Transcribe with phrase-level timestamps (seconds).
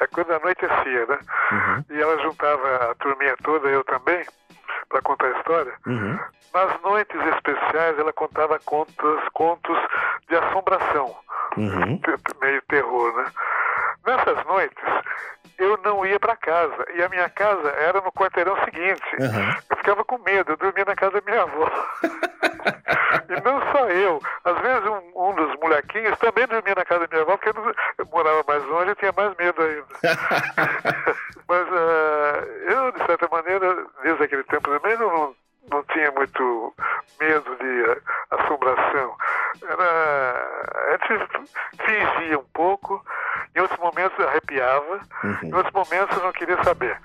[0.00, 0.68] É quando a noite é
[1.06, 1.18] né?
[1.52, 1.84] Uhum.
[1.90, 4.24] E ela juntava a turminha toda, eu também,
[4.88, 5.72] para contar a história.
[5.86, 6.18] Uhum.
[6.54, 9.78] Nas noites especiais, ela contava contos, contos
[10.28, 11.14] de assombração,
[11.56, 12.00] Uhum.
[12.42, 13.24] meio terror, né?
[14.06, 14.84] Nessas noites,
[15.58, 16.86] eu não ia para casa.
[16.94, 19.02] E a minha casa era no quarteirão seguinte.
[19.20, 19.56] Aham.
[19.70, 21.68] Eu ficava com medo, eu dormia na casa da minha avó.
[23.28, 24.20] e não só eu.
[24.44, 27.54] Às vezes um, um dos molequinhos também dormia na casa da minha avó, porque eu,
[27.62, 29.86] não- eu morava mais longe e tinha mais medo ainda.
[31.48, 35.34] Mas ah, eu, de certa maneira, desde aquele tempo também não,
[35.70, 36.74] não, tinha muito
[37.20, 39.16] medo de ah, assombração.
[39.62, 40.48] Era,
[40.88, 41.48] a gente
[41.84, 43.04] fingia um pouco,
[43.54, 45.00] em outros momentos arrepiava,
[45.42, 46.98] em outros momentos eu não queria saber.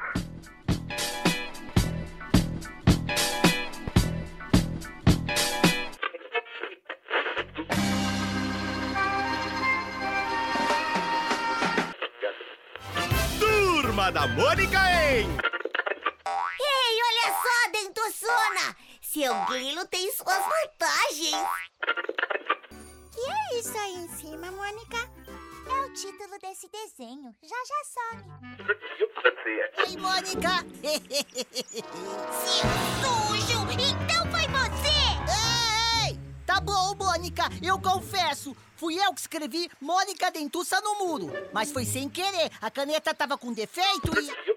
[37.31, 38.55] Mônica, eu confesso.
[38.75, 41.31] Fui eu que escrevi Mônica Dentuça no muro.
[41.53, 42.51] Mas foi sem querer.
[42.61, 44.51] A caneta tava com defeito e.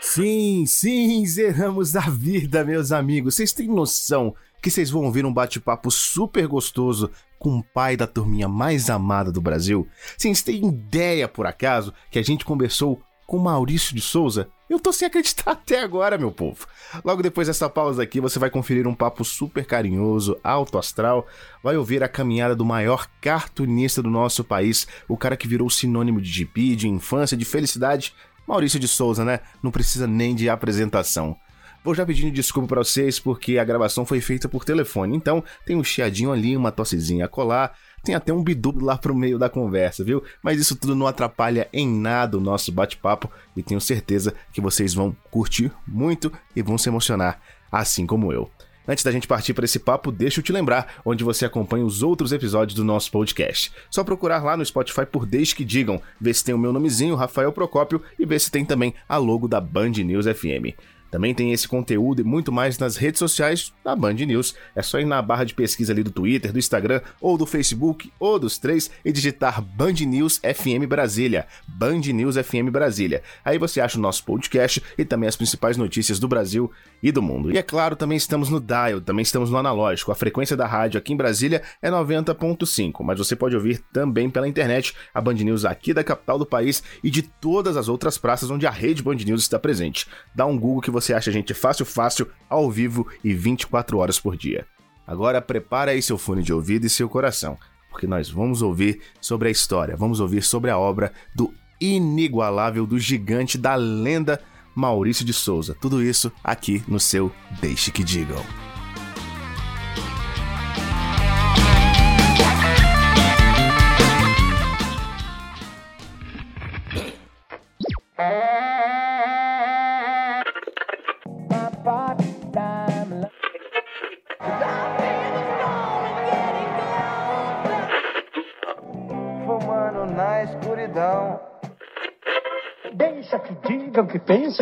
[0.00, 3.34] Sim, sim, zeramos a vida, meus amigos.
[3.34, 8.06] Vocês têm noção que vocês vão ouvir um bate-papo super gostoso com o pai da
[8.06, 9.88] turminha mais amada do Brasil?
[10.16, 14.48] Vocês têm ideia, por acaso, que a gente conversou com Maurício de Souza?
[14.68, 16.66] Eu tô sem acreditar até agora, meu povo.
[17.04, 21.26] Logo depois dessa pausa aqui, você vai conferir um papo super carinhoso, alto astral,
[21.62, 26.20] vai ouvir a caminhada do maior cartunista do nosso país, o cara que virou sinônimo
[26.20, 28.14] de GP, de infância, de felicidade,
[28.46, 29.40] Maurício de Souza, né?
[29.62, 31.36] Não precisa nem de apresentação.
[31.84, 35.76] Vou já pedindo desculpa pra vocês porque a gravação foi feita por telefone, então tem
[35.76, 39.50] um chiadinho ali, uma tossezinha a colar, tem até um bidu lá pro meio da
[39.50, 40.24] conversa, viu?
[40.42, 44.94] Mas isso tudo não atrapalha em nada o nosso bate-papo e tenho certeza que vocês
[44.94, 47.38] vão curtir muito e vão se emocionar,
[47.70, 48.50] assim como eu.
[48.88, 52.02] Antes da gente partir para esse papo, deixa eu te lembrar onde você acompanha os
[52.02, 53.70] outros episódios do nosso podcast.
[53.90, 57.14] Só procurar lá no Spotify por Desde que Digam, ver se tem o meu nomezinho,
[57.14, 60.93] Rafael Procópio, e ver se tem também a logo da Band News FM.
[61.14, 64.52] Também tem esse conteúdo e muito mais nas redes sociais da Band News.
[64.74, 68.12] É só ir na barra de pesquisa ali do Twitter, do Instagram, ou do Facebook,
[68.18, 71.46] ou dos três, e digitar Band News FM Brasília.
[71.68, 73.22] Band News FM Brasília.
[73.44, 76.68] Aí você acha o nosso podcast e também as principais notícias do Brasil
[77.04, 77.52] e do mundo.
[77.52, 80.10] E é claro, também estamos no Dial, também estamos no analógico.
[80.10, 84.48] A frequência da rádio aqui em Brasília é 90.5, mas você pode ouvir também pela
[84.48, 88.50] internet a Band News aqui da capital do país e de todas as outras praças
[88.50, 90.06] onde a rede Band News está presente.
[90.34, 94.18] Dá um Google que você acha a gente fácil, fácil, ao vivo e 24 horas
[94.18, 94.66] por dia.
[95.06, 97.58] Agora prepara aí seu fone de ouvido e seu coração,
[97.90, 102.98] porque nós vamos ouvir sobre a história, vamos ouvir sobre a obra do inigualável, do
[102.98, 104.40] gigante, da lenda
[104.74, 105.76] Maurício de Souza.
[105.80, 108.63] Tudo isso aqui no seu Deixe que Digam.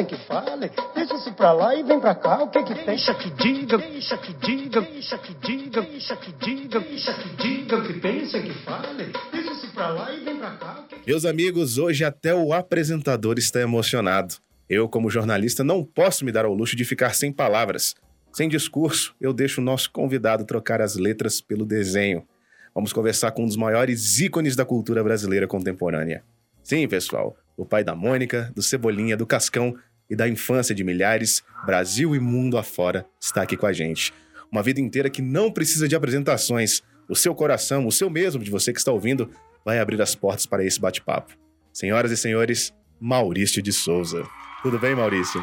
[0.00, 0.70] O que fale.
[0.94, 2.42] Deixa isso pra lá e vem pra cá.
[2.42, 6.80] O que que deixa que diga, deixa que diga, deixa que diga, deixa que diga,
[6.80, 9.12] deixa que diga o que pensa, que fale.
[9.32, 10.80] Deixa isso pra lá e vem pra cá.
[10.80, 11.10] O que que...
[11.10, 14.36] Meus amigos, hoje até o apresentador está emocionado.
[14.68, 17.94] Eu, como jornalista, não posso me dar ao luxo de ficar sem palavras.
[18.32, 22.26] Sem discurso, eu deixo o nosso convidado trocar as letras pelo desenho.
[22.74, 26.24] Vamos conversar com um dos maiores ícones da cultura brasileira contemporânea.
[26.62, 29.74] Sim, pessoal, o pai da Mônica, do Cebolinha, do Cascão
[30.08, 34.12] e da infância de milhares, Brasil e mundo afora, está aqui com a gente.
[34.50, 36.82] Uma vida inteira que não precisa de apresentações.
[37.08, 39.30] O seu coração, o seu mesmo, de você que está ouvindo,
[39.64, 41.34] vai abrir as portas para esse bate-papo.
[41.72, 44.24] Senhoras e senhores, Maurício de Souza.
[44.62, 45.42] Tudo bem, Maurício?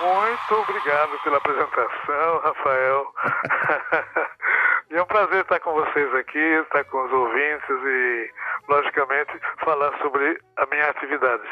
[0.00, 3.06] Muito obrigado pela apresentação, Rafael.
[4.90, 8.30] e é um prazer estar com vocês aqui, estar com os ouvintes e,
[8.68, 9.32] logicamente,
[9.64, 11.42] falar sobre a minha atividade.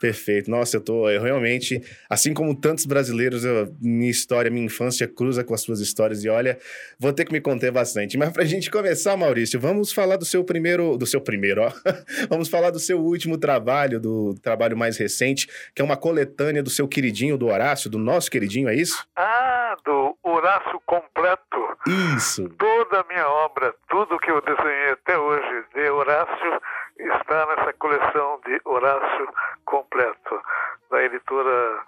[0.00, 0.50] Perfeito.
[0.50, 1.80] Nossa, eu tô eu realmente,
[2.10, 6.28] assim como tantos brasileiros, eu- minha história, minha infância cruza com as suas histórias e
[6.28, 6.58] olha,
[6.98, 8.18] vou ter que me conter bastante.
[8.18, 11.70] Mas pra gente começar, Maurício, vamos falar do seu primeiro, do seu primeiro, ó.
[12.28, 16.70] vamos falar do seu último trabalho, do trabalho mais recente, que é uma coletânea do
[16.70, 19.06] seu queridinho, do Horácio, do nosso queridinho, é isso?
[19.16, 21.78] Ah, do Horácio Completo.
[22.16, 22.46] Isso.
[22.58, 26.60] Toda a minha obra, tudo que eu desenhei até hoje de Horácio,
[26.98, 29.28] está nessa coleção de Horácio
[29.64, 30.42] Completo,
[30.90, 31.78] da editora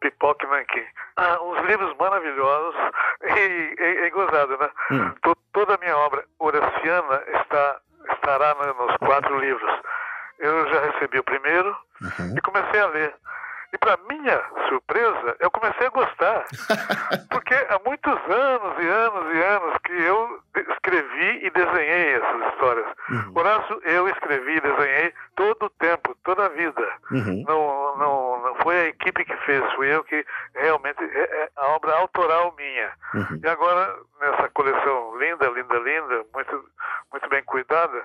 [0.00, 0.84] Pipoque Nanquim.
[1.16, 2.74] Ah, uns livros maravilhosos
[3.22, 4.68] e, e, e gozado, né?
[4.90, 5.10] Hum.
[5.22, 7.80] To- toda a minha obra horaciana está,
[8.12, 9.72] estará no- nos quatro livros.
[10.38, 12.34] Eu já recebi o primeiro Uhum.
[12.36, 13.14] e comecei a ler.
[13.72, 16.44] E para minha surpresa, eu comecei a gostar.
[17.30, 22.86] Porque há muitos anos e anos e anos que eu escrevi e desenhei essas histórias.
[23.08, 23.32] Uhum.
[23.34, 26.86] Horácio, eu escrevi e desenhei todo o tempo, toda a vida.
[27.10, 27.44] Uhum.
[27.48, 30.24] Não, não, não foi a equipe que fez, fui eu que
[30.54, 32.92] realmente é, é a obra autoral minha.
[33.14, 33.40] Uhum.
[33.42, 36.64] E agora, nessa coleção linda, linda, linda, muito,
[37.10, 38.04] muito bem cuidada,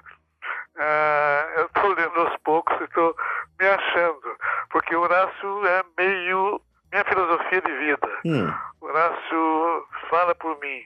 [0.79, 3.15] ah, eu estou lendo aos poucos e estou
[3.59, 4.35] me achando.
[4.69, 8.09] Porque Horácio é meio minha filosofia de vida.
[8.25, 8.53] Hum.
[8.81, 10.83] Horácio fala por mim.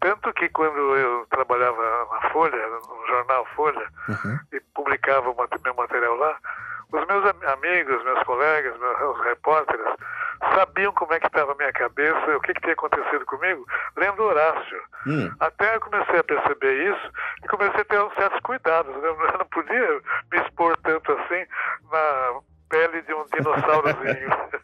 [0.00, 4.38] Tanto que quando eu trabalhava na Folha, no jornal Folha, Uhum.
[4.52, 6.36] e publicava o meu material lá,
[6.92, 9.86] os meus am- amigos, meus colegas, meus repórteres,
[10.54, 13.66] sabiam como é que estava a minha cabeça, o que, que tinha acontecido comigo,
[13.96, 14.82] lendo Horácio.
[15.06, 15.30] Hum.
[15.40, 17.10] Até eu comecei a perceber isso
[17.44, 18.94] e comecei a ter uns certos cuidados.
[18.96, 19.08] né?
[19.08, 20.00] Eu não podia
[20.32, 21.46] me expor tanto assim
[21.90, 24.30] na pele de um dinossaurozinho.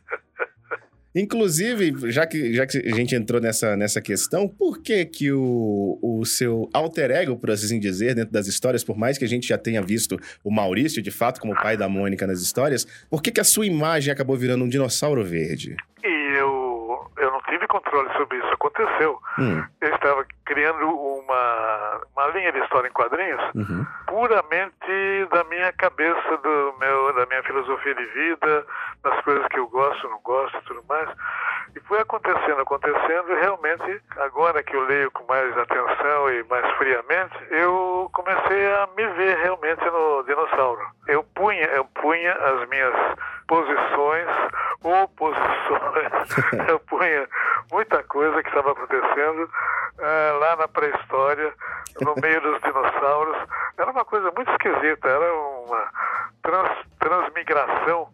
[1.21, 5.99] Inclusive, já que, já que a gente entrou nessa, nessa questão, por que que o,
[6.03, 9.49] o seu alter ego, por assim dizer, dentro das histórias, por mais que a gente
[9.49, 13.31] já tenha visto o Maurício, de fato, como pai da Mônica nas histórias, por que
[13.33, 15.77] que a sua imagem acabou virando um dinossauro verde?
[16.05, 19.19] e eu, eu não tive controle sobre isso, aconteceu.
[19.39, 25.71] Hum, Eu estava criando uma, uma linha de história em quadrinhos uhum, puramente da minha
[25.75, 28.67] cabeça, do meu, da minha filosofia de vida,
[29.03, 31.09] das coisas que eu gosto, não gosto e tudo mais.
[31.77, 36.67] E foi acontecendo, acontecendo, e realmente, agora que eu leio com mais atenção e mais
[36.79, 40.81] friamente, eu comecei a me ver realmente no dinossauro.
[41.07, 42.95] Eu punha, eu punha as minhas
[43.47, 44.29] posições,
[44.83, 47.29] oposições, eu punha
[47.71, 49.51] muita coisa que estava acontecendo
[49.99, 51.53] ah, lá na pré-história,
[52.01, 53.37] no meio dos dinossauros.
[53.77, 55.91] Era uma coisa muito esquisita, era uma
[56.43, 58.09] trans- transmigração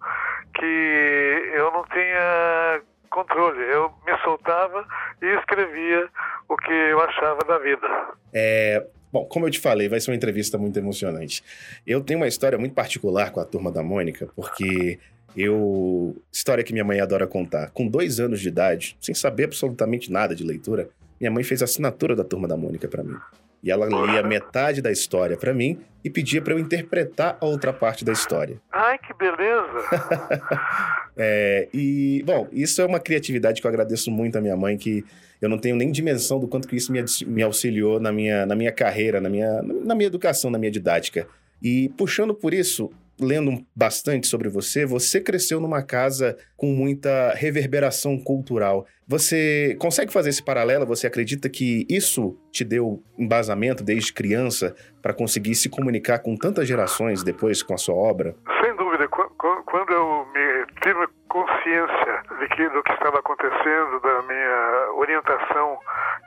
[0.54, 3.62] que eu não tinha controle.
[3.62, 4.86] Eu me soltava
[5.22, 6.08] e escrevia
[6.48, 7.86] o que eu achava da vida.
[8.32, 11.42] É, bom, como eu te falei, vai ser uma entrevista muito emocionante.
[11.86, 14.98] Eu tenho uma história muito particular com a turma da Mônica, porque
[15.36, 16.16] eu.
[16.32, 17.70] História que minha mãe adora contar.
[17.70, 20.88] Com dois anos de idade, sem saber absolutamente nada de leitura,
[21.20, 23.16] minha mãe fez a assinatura da turma da Mônica pra mim.
[23.62, 27.72] E ela lia metade da história pra mim e pedia pra eu interpretar a outra
[27.72, 28.61] parte da história.
[28.70, 29.78] Ai, que beleza!
[31.16, 35.05] É, e, bom, isso é uma criatividade que eu agradeço muito à minha mãe, que
[35.40, 38.56] eu não tenho nem dimensão do quanto que isso me, me auxiliou na minha, na
[38.56, 41.28] minha carreira, na minha, na minha educação, na minha didática.
[41.62, 42.90] E puxando por isso,
[43.20, 48.86] lendo bastante sobre você, você cresceu numa casa com muita reverberação cultural.
[49.06, 50.86] Você consegue fazer esse paralelo?
[50.86, 56.67] Você acredita que isso te deu embasamento desde criança para conseguir se comunicar com tantas
[56.67, 58.34] gerações depois com a sua obra?
[58.62, 64.00] Sem dúvida, qu- qu- quando eu me tive consciência de que, do que estava acontecendo,
[64.00, 65.79] da minha orientação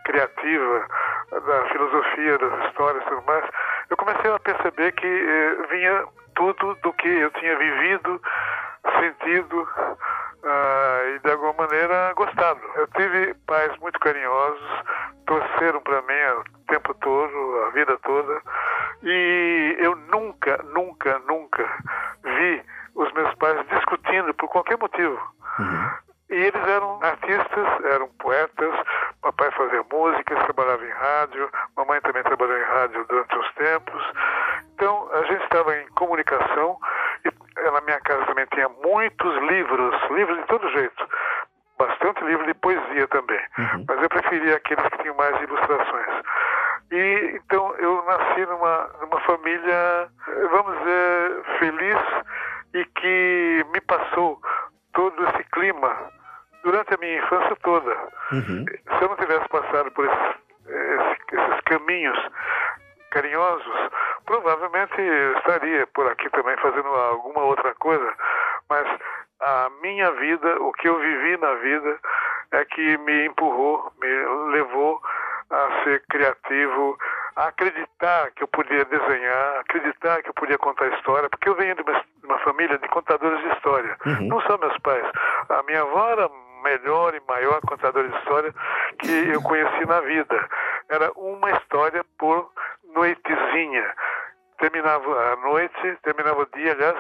[0.05, 0.87] criativa,
[1.31, 3.45] da filosofia, das histórias e tudo mais,
[3.89, 6.05] eu comecei a perceber que eh, vinha
[6.37, 8.21] tudo do que eu tinha vivido,
[8.99, 9.67] sentido
[10.43, 12.61] ah, e de alguma maneira gostado.
[12.75, 14.69] Eu tive pais muito carinhosos,
[15.25, 18.41] torceram para mim o tempo todo, a vida toda,
[19.03, 21.67] e eu nunca, nunca, nunca
[22.23, 22.63] vi
[22.95, 25.19] os meus pais discutindo por qualquer motivo.
[26.29, 28.73] E eles eram artistas, eram poetas.
[29.21, 31.49] Papai fazia músicas, trabalhava em rádio.
[31.75, 34.03] Mamãe também trabalhou em rádio durante uns tempos.
[34.73, 36.77] Então a gente estava em comunicação.
[37.23, 41.07] E eh, na minha casa também tinha muitos livros, livros de todo jeito.
[41.77, 43.39] Bastante livro de poesia também.
[43.87, 46.23] Mas eu preferia aqueles que tinham mais ilustrações.
[46.91, 51.97] E então eu nasci numa, numa família, eh, vamos dizer, feliz
[52.73, 54.41] e que me passou
[54.93, 56.16] todo esse clima
[56.67, 57.95] durante a minha infância toda.
[58.33, 58.65] Uhum.
[58.67, 60.35] Se eu não tivesse passado por esses,
[60.67, 62.19] esses, esses caminhos
[63.11, 63.89] carinhosos,
[64.25, 68.13] provavelmente eu estaria por aqui também fazendo alguma outra coisa.
[68.69, 68.85] mas
[69.39, 71.99] a minha vida, o que eu vivi na vida,
[72.51, 74.99] é que me empurrou, me levou
[75.49, 76.97] a ser criativo,
[77.37, 81.75] a acreditar que eu podia desenhar, acreditar que eu podia contar história, porque eu venho
[81.75, 83.95] de uma, de uma família de contadores de história.
[84.05, 84.27] Uhum.
[84.27, 85.05] Não só meus pais.
[85.49, 86.27] A minha avó era
[86.67, 88.53] melhor e maior contadora de história
[88.99, 90.49] que eu conheci na vida.
[90.89, 92.51] Era uma história por
[92.93, 93.93] noitezinha.
[94.59, 96.97] Terminava a noite, terminava o dia, aliás,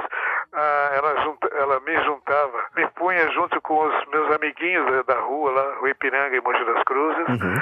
[0.95, 5.75] ela, junta- ela me juntava, me punha junto com os meus amiguinhos da, rua, lá,
[5.79, 7.55] Rua Ipiranga e Mogi das Cruzes, Uhum.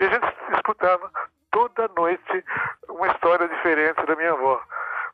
[0.00, 1.10] e a gente escutava
[1.50, 2.44] toda noite
[2.88, 4.60] uma história diferente da minha avó.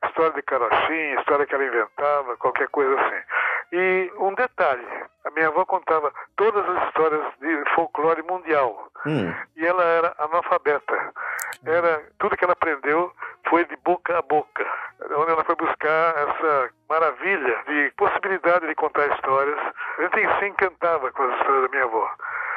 [0.07, 3.23] História de carochinha, história que ela inventava, qualquer coisa assim.
[3.73, 4.87] E um detalhe,
[5.25, 8.89] a minha avó contava todas as histórias de folclore mundial.
[9.07, 9.33] Hum.
[9.57, 11.13] E ela era analfabeta.
[11.65, 13.13] Era, tudo que ela aprendeu
[13.49, 14.67] foi de boca a boca.
[15.17, 19.59] Onde ela foi buscar essa maravilha de possibilidade de contar histórias.
[19.99, 22.11] A gente se encantava com as histórias da minha avó.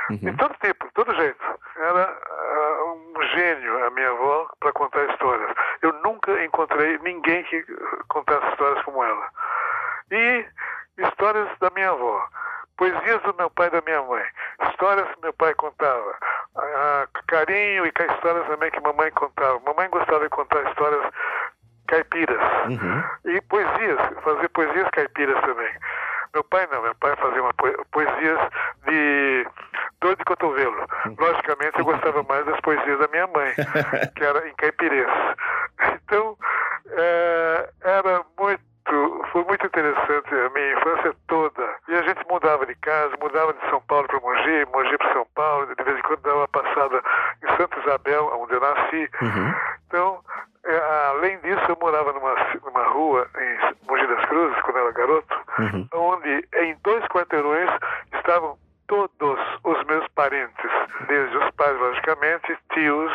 [0.10, 0.36] De Uhum.
[0.36, 1.44] todo tipo, de todo jeito.
[1.78, 5.50] Era ah, um gênio a minha avó para contar histórias.
[5.82, 7.64] Eu nunca encontrei ninguém que
[8.10, 9.30] contasse histórias como ela.
[10.12, 10.46] E
[10.98, 12.28] histórias da minha avó,
[12.78, 14.24] poesias do meu pai e da minha mãe,
[14.70, 16.16] histórias que meu pai contava,
[16.56, 19.60] ah, carinho e histórias também que mamãe contava.
[19.66, 21.12] Mamãe gostava de contar histórias
[21.88, 22.42] caipiras.
[22.68, 23.04] Uhum.
[23.26, 25.70] E poesias, fazer poesias caipiras também.
[26.34, 28.40] Meu pai não, meu pai fazia uma poe- poesias
[28.88, 29.48] de
[30.02, 30.88] dor de cotovelo.
[31.18, 33.54] Logicamente eu gostava mais das poesias da minha mãe,
[34.16, 35.08] que era em caipirês.
[35.94, 36.36] Então,
[36.90, 38.24] eh, era
[39.44, 41.76] foi muito interessante a minha infância toda.
[41.88, 45.26] E a gente mudava de casa, mudava de São Paulo para Mogi, Mogi para São
[45.36, 47.02] Paulo, de vez em quando dava uma passada
[47.44, 49.10] em Santa Isabel, onde eu nasci.
[49.22, 49.54] Uhum.
[49.88, 50.20] Então,
[50.66, 50.78] é,
[51.10, 55.44] além disso, eu morava numa, numa rua em Mogi das Cruzes, quando eu era garoto,
[55.60, 55.88] Uhum.
[55.94, 57.70] onde em dois quarteirões
[58.16, 58.58] estavam
[58.88, 60.72] todos os meus parentes,
[61.08, 63.12] desde os pais, logicamente, tios,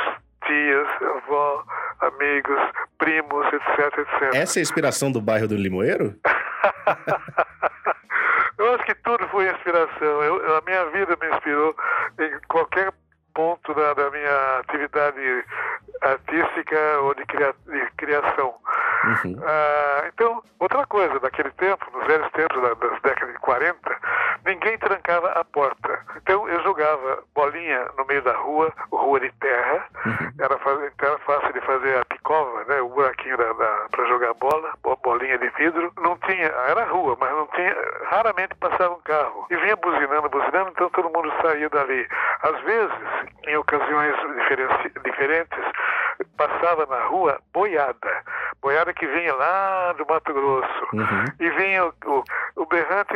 [0.47, 1.64] tias, avó,
[2.00, 2.61] amigos,
[3.54, 4.34] etc, etc.
[4.34, 6.14] Essa é a inspiração do bairro do Limoeiro?
[8.58, 10.22] Eu acho que tudo foi inspiração.
[10.22, 11.75] Eu- a minha vida me inspirou
[12.18, 12.92] em qualquer
[13.34, 15.44] ponto da, da minha atividade
[16.02, 18.54] artística ou de, cria- de criação.
[19.25, 19.40] Uhum.
[19.46, 23.96] Ah, então, outra coisa, naquele tempo, nos velhos tempos da- das décadas de 40,
[24.44, 26.00] ninguém trancava a porta.
[26.16, 29.87] Então eu jogava bolinha no meio da rua, rua de terra,
[30.40, 33.54] era, fa- então era fácil de fazer a picova, né, o buraquinho da,
[33.90, 35.92] para jogar bola, bo- bolinha de vidro.
[36.00, 37.75] Não tinha, era rua, mas não tinha,
[38.10, 39.46] raramente passava um carro.
[39.50, 42.06] E vinha buzinando, buzinando, então todo mundo saía dali.
[42.48, 42.96] Às vezes,
[43.46, 44.14] em ocasiões
[45.04, 45.58] diferentes,
[46.36, 48.22] passava na rua boiada.
[48.62, 50.88] Boiada que vinha lá do Mato Grosso.
[50.92, 51.24] Uhum.
[51.38, 52.24] E vinha o, o,
[52.62, 53.14] o berrante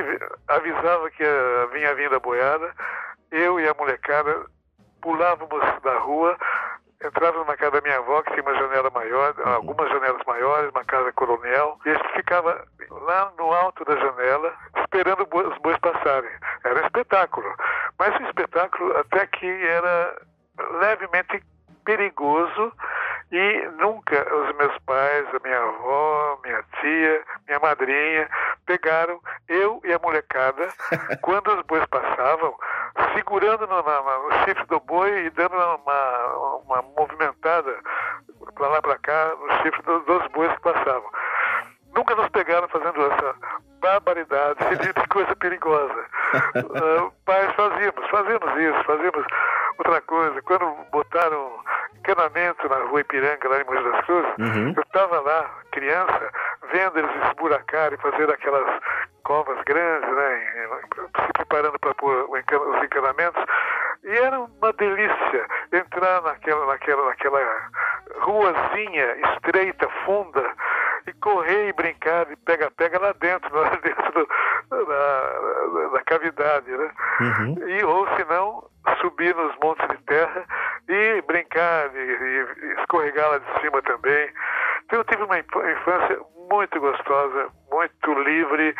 [0.49, 1.25] avisava que
[1.73, 2.75] vinha vindo a boiada.
[3.31, 4.47] Eu e a molecada
[5.01, 6.37] pulávamos da rua,
[7.05, 10.85] entrávamos na casa da minha avó, que tinha uma janela maior, algumas janelas maiores, uma
[10.85, 16.31] casa coronel, e a gente ficava lá no alto da janela, esperando os bois passarem.
[16.65, 17.53] Era um espetáculo.
[18.03, 20.21] Mas um espetáculo até que era
[20.81, 21.41] levemente
[21.85, 22.73] perigoso
[23.31, 28.29] e nunca os meus pais, a minha avó, minha tia, minha madrinha
[28.67, 30.69] pegaram eu e a molecada
[31.23, 32.53] quando os bois passavam,
[33.15, 36.27] segurando no, no chifre do boi e dando uma,
[36.67, 37.79] uma movimentada
[38.57, 41.09] para lá para cá no chifre do- dos bois que passavam.
[41.95, 43.35] Nunca nos pegaram fazendo essa
[43.81, 46.05] barbaridade de coisa perigosa.
[46.35, 47.11] Ah,
[48.23, 49.27] fazíamos isso, fazíamos
[49.79, 50.43] outra coisa.
[50.43, 51.59] Quando botaram
[51.99, 54.73] encanamento na rua Ipiranga, lá em Mogi das Cruzes, Uhum.
[54.77, 56.31] eu estava lá, criança,
[56.73, 58.81] vendo eles esburacarem, fazer aquelas
[59.25, 60.69] covas grandes, né,
[61.27, 63.45] se preparando para pôr os encanamentos.
[64.05, 67.69] E era uma delícia entrar naquela, naquela, naquela
[68.21, 70.51] ruazinha estreita, funda,
[71.07, 73.51] e correr e brincar de pega-pega lá dentro,
[76.13, 76.91] cavidade, né?
[77.21, 77.69] Uhum.
[77.69, 78.69] E, ou se não,
[79.01, 80.45] subir nos montes de terra
[80.89, 84.29] e brincar, e escorregar lá de cima também.
[84.85, 86.19] Então eu tive uma inf- infância
[86.51, 88.75] muito gostosa, muito livre,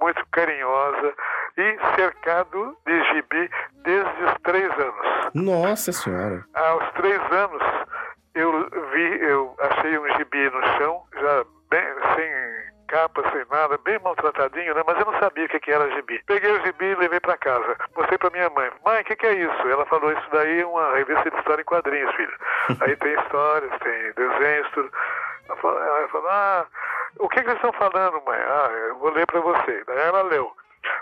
[0.00, 1.14] muito carinhosa
[1.56, 3.50] e cercado de gibi
[3.82, 5.30] desde os três anos.
[5.34, 6.44] Nossa senhora.
[6.54, 7.62] Aos três anos,
[8.34, 13.98] eu vi, eu achei um gibi no chão, já bem, sem capa, sem nada, bem
[13.98, 14.82] maltratadinho, né?
[14.86, 16.22] Mas eu não sabia o que, que era gibi.
[16.26, 17.76] Peguei o gibi e levei para casa.
[17.94, 18.70] Mostrei para minha mãe.
[18.84, 19.68] Mãe, o que, que é isso?
[19.68, 22.36] Ela falou, isso daí é uma revista de história em quadrinhos, filho.
[22.82, 24.90] Aí tem histórias, tem desenhos, tudo.
[25.48, 26.66] Ela falou, ela falou, ah,
[27.20, 28.38] o que, que eles estão falando, mãe?
[28.40, 29.84] Ah, eu vou ler para você.
[29.86, 30.52] Daí ela leu.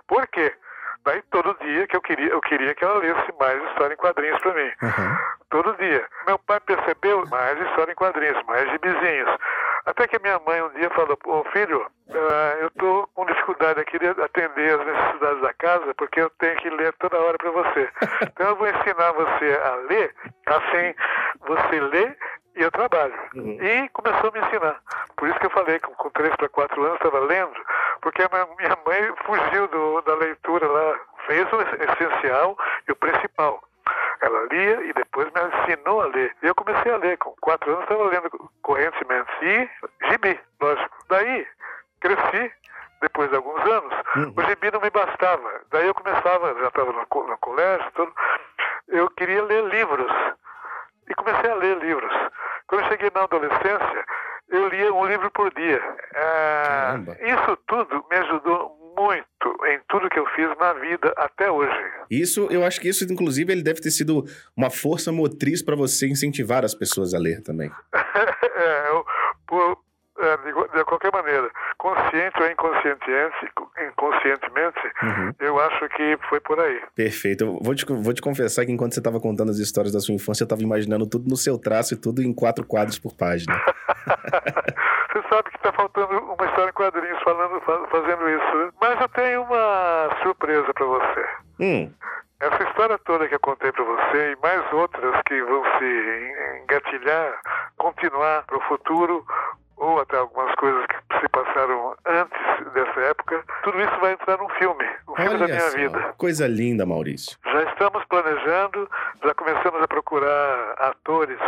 [0.07, 0.53] Por quê?
[1.05, 4.41] Daí todo dia que eu queria, eu queria que ela lesse mais história em quadrinhos
[4.41, 4.73] para mim.
[4.83, 5.19] Aham.
[5.51, 6.07] Todo dia.
[6.27, 9.31] Meu pai percebeu mais história em quadrinhos, mais gibizinhos.
[9.87, 13.99] Até que minha mãe um dia falou, ô filho, ah, eu tô com dificuldade aqui
[13.99, 17.91] de atender as necessidades da casa, porque eu tenho que ler toda hora para você.
[18.33, 20.15] Então eu vou ensinar você a ler,
[20.47, 20.95] assim
[21.47, 22.17] você lê
[22.57, 23.15] e eu trabalho.
[23.63, 24.81] E começou a me ensinar.
[25.17, 27.55] Por isso que eu falei que com 3 para 4 anos estava lendo,
[28.01, 32.57] porque a minha- minha mãe fugiu do- da leitura lá, fez o essencial
[32.89, 33.63] e o principal.
[34.25, 36.35] Ela lia e depois me ensinou a ler.
[36.43, 37.19] E eu comecei a ler.
[37.19, 38.31] Com quatro anos estava lendo
[38.63, 39.31] correntemente.
[39.43, 39.69] E
[40.11, 40.97] gibi, lógico.
[41.09, 41.47] Daí,
[42.01, 42.53] cresci.
[43.01, 43.93] Depois de alguns anos,
[44.35, 45.61] o gibi não me bastava.
[45.71, 48.11] Daí eu começava, já estava no, co- no colégio, tudo,
[48.89, 50.11] eu queria ler livros.
[51.11, 52.11] E comecei a ler livros.
[52.67, 54.05] Quando eu cheguei na adolescência,
[54.49, 55.83] eu lia um livro por dia.
[56.15, 61.73] Ah, isso tudo me ajudou muito em tudo que eu fiz na vida até hoje.
[62.11, 64.25] Isso, eu acho que isso, inclusive, ele deve ter sido
[64.57, 67.71] uma força motriz para você incentivar as pessoas a ler também.
[67.95, 69.05] é, eu,
[69.47, 69.79] por,
[70.19, 73.37] é, de, de qualquer maneira, consciente ou inconscientemente,
[73.89, 75.33] inconscientemente, Uhum.
[75.41, 76.81] eu acho que foi por aí.
[76.95, 77.45] Perfeito.
[77.45, 80.15] Eu vou te, vou te confessar que enquanto você estava contando as histórias da sua
[80.15, 83.55] infância, eu estava imaginando tudo no seu traço e tudo em quatro quadros por página.
[85.15, 88.57] Você sabe que está faltando uma história em quadrinhos falando, fa- fazendo isso.
[88.57, 88.71] né?
[88.81, 91.25] Mas eu tenho uma surpresa para você.
[91.61, 91.93] Hum,
[92.41, 96.65] Essa história toda que eu contei para você e mais outras que vão se
[97.77, 99.25] continuar para o futuro,
[99.77, 104.49] ou até algumas coisas que se passaram antes dessa época, tudo isso vai entrar num
[104.51, 105.77] filme, um filme da olha minha só.
[105.77, 106.15] vida.
[106.17, 107.37] Coisa linda, Maurício.
[107.45, 108.89] Já estamos planejando,
[109.23, 111.39] já começamos a procurar atores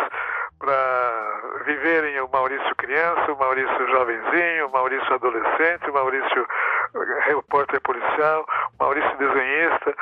[0.58, 6.46] para viverem o Maurício criança, o Maurício jovenzinho, o Maurício adolescente, o Maurício
[6.94, 8.46] eh, repórter policial,
[8.78, 9.94] o Maurício desenhista,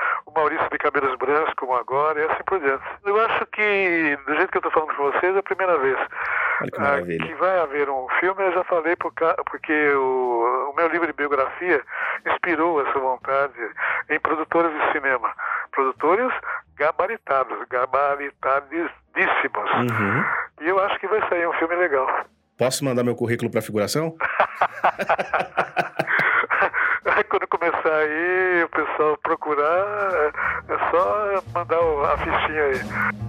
[0.44, 2.84] Maurício de cabelos brancos, como agora, e assim por diante.
[3.04, 5.96] Eu acho que, do jeito que eu estou falando com vocês, é a primeira vez.
[6.60, 10.70] Olha que Ah, que vai haver um filme, eu já falei por ca- porque o,
[10.70, 11.80] o meu livro de biografia
[12.26, 13.54] inspirou essa vontade
[14.10, 15.32] em produtores de cinema.
[15.72, 16.30] Produtores
[16.76, 19.70] gabaritados, gabaritadíssimos.
[19.72, 20.24] Uhum.
[20.60, 22.06] E eu acho que vai sair um filme legal.
[22.58, 24.14] Posso mandar meu currículo para figuração?
[27.34, 30.32] Quando começar aí, o pessoal procurar,
[30.68, 33.24] é só mandar a fichinha aí.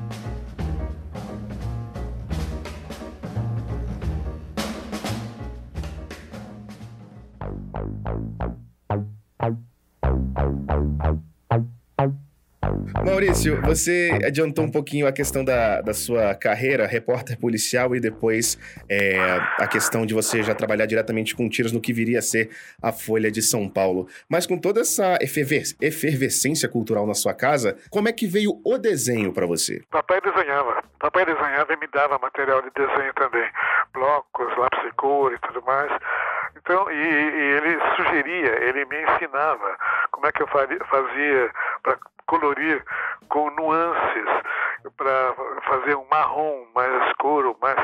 [13.06, 18.58] Maurício, você adiantou um pouquinho a questão da, da sua carreira, repórter policial, e depois
[18.90, 19.20] é,
[19.60, 22.50] a questão de você já trabalhar diretamente com tiros no que viria a ser
[22.82, 24.08] a Folha de São Paulo.
[24.30, 28.78] Mas com toda essa eferves- efervescência cultural na sua casa, como é que veio o
[28.78, 29.82] desenho para você?
[29.92, 30.84] Papai desenhava.
[31.00, 33.48] Papai desenhava e me dava material de desenho também.
[33.94, 35.92] Blocos, lápis de cor e tudo mais.
[36.58, 39.78] Então, e, e ele sugeria, ele me ensinava
[40.12, 41.52] como é que eu fazia
[41.84, 42.84] para colorir
[43.30, 44.26] com nuances,
[44.98, 45.34] para
[45.64, 47.78] fazer um marrom mais escuro, mais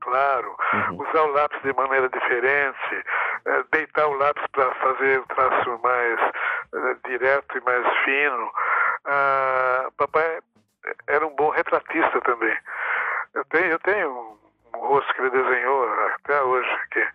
[0.00, 1.02] claro, Uhum.
[1.02, 3.04] usar o lápis de maneira diferente,
[3.46, 6.18] eh, deitar o lápis para fazer o traço mais
[6.74, 8.50] eh, direto e mais fino.
[9.04, 10.38] Ah, papai
[11.08, 12.56] era um bom retratista também.
[13.34, 14.38] Eu tenho, eu tenho um,
[14.78, 17.06] um rosto que ele desenhou até hoje aqui.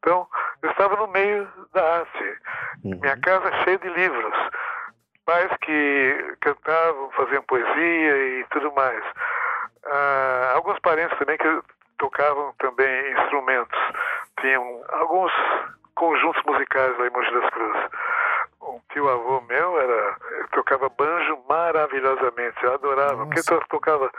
[0.00, 0.26] Então,
[0.62, 2.38] eu estava no meio da arte.
[2.84, 2.98] Uhum.
[3.00, 4.34] Minha casa cheia de livros.
[5.26, 9.02] Pais que cantavam, faziam poesia e tudo mais.
[9.86, 11.62] Ah, alguns parentes também que
[11.98, 13.78] tocavam também instrumentos.
[14.40, 15.32] Tinham alguns
[15.94, 17.90] conjuntos musicais lá em Mogi das Cruzes.
[18.62, 20.16] Um tio avô meu era
[20.52, 23.58] tocava banjo maravilhosamente, eu adorava, porque Nossa.
[23.60, 24.10] to- tocava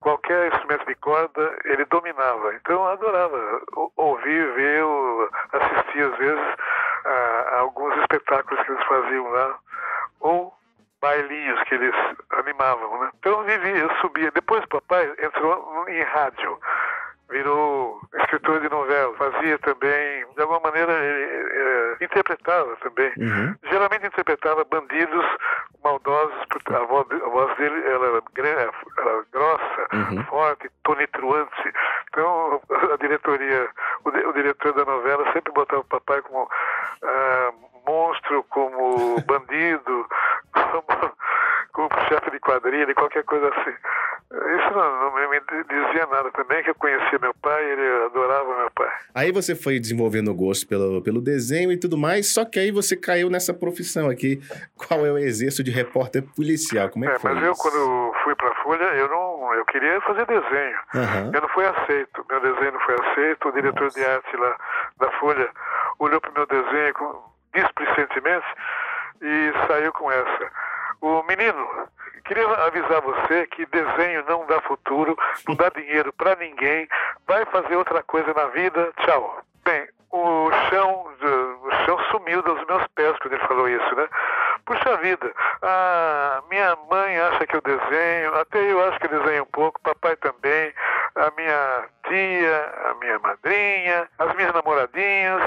[0.00, 2.54] qualquer instrumento de corda, ele dominava.
[2.54, 6.54] Então eu adorava o- ouvir, ver, o- assistir às vezes
[7.04, 7.10] a,
[7.54, 9.58] a alguns espetáculos que eles faziam lá,
[10.20, 10.54] ou
[11.00, 11.94] bailinhos que eles
[12.38, 13.10] animavam, né?
[13.18, 14.30] Então eu vivi, eu subia.
[14.32, 16.58] Depois o papai entrou em rádio
[17.28, 23.12] virou escritor de novela, fazia também, de alguma maneira, eh, interpretava também.
[23.18, 23.54] Uhum.
[23.68, 25.24] Geralmente interpretava bandidos
[25.82, 28.70] maldosos, porque a voz, a voz dele era, era
[29.32, 30.24] grossa, Uhum.
[30.24, 31.72] forte, tonitruante.
[32.10, 32.60] Então,
[32.92, 33.68] a diretoria,
[34.04, 36.48] o, o diretor da novela sempre botava o papai como
[37.02, 37.52] ah,
[37.86, 39.95] monstro, como bandido,
[40.82, 41.12] como,
[41.72, 43.74] como chefe de quadrilha, qualquer coisa assim.
[44.28, 48.70] Isso não, não me dizia nada também, que eu conhecia meu pai, ele adorava meu
[48.72, 48.90] pai.
[49.14, 52.72] Aí você foi desenvolvendo o gosto pelo, pelo desenho e tudo mais, só que aí
[52.72, 54.40] você caiu nessa profissão aqui.
[54.76, 56.88] Qual é o exercício de repórter policial?
[56.88, 57.62] Como é, que foi mas eu isso?
[57.62, 60.78] quando fui pra Folha, eu não, eu queria fazer desenho.
[60.94, 61.30] Aham.
[61.32, 64.56] Eu não fui aceito, meu desenho não foi aceito, o diretor de arte lá
[64.98, 65.48] da Folha
[66.00, 67.22] olhou pro meu desenho com
[67.54, 68.46] displicentemente
[69.22, 70.50] e saiu com essa.
[71.00, 71.88] O menino,
[72.24, 75.16] queria avisar você que desenho não dá futuro,
[75.48, 76.88] não dá dinheiro pra ninguém,
[77.26, 79.42] vai fazer outra coisa na vida, tchau.
[79.64, 81.06] Bem, o chão,
[81.62, 84.08] o chão sumiu dos meus pés quando ele falou isso, né?
[84.64, 89.42] Puxa vida, a minha mãe acha que eu desenho, até eu acho que eu desenho
[89.44, 90.72] um pouco, papai também,
[91.14, 95.42] a minha tia, a minha madrinha, as minhas namoradinhas.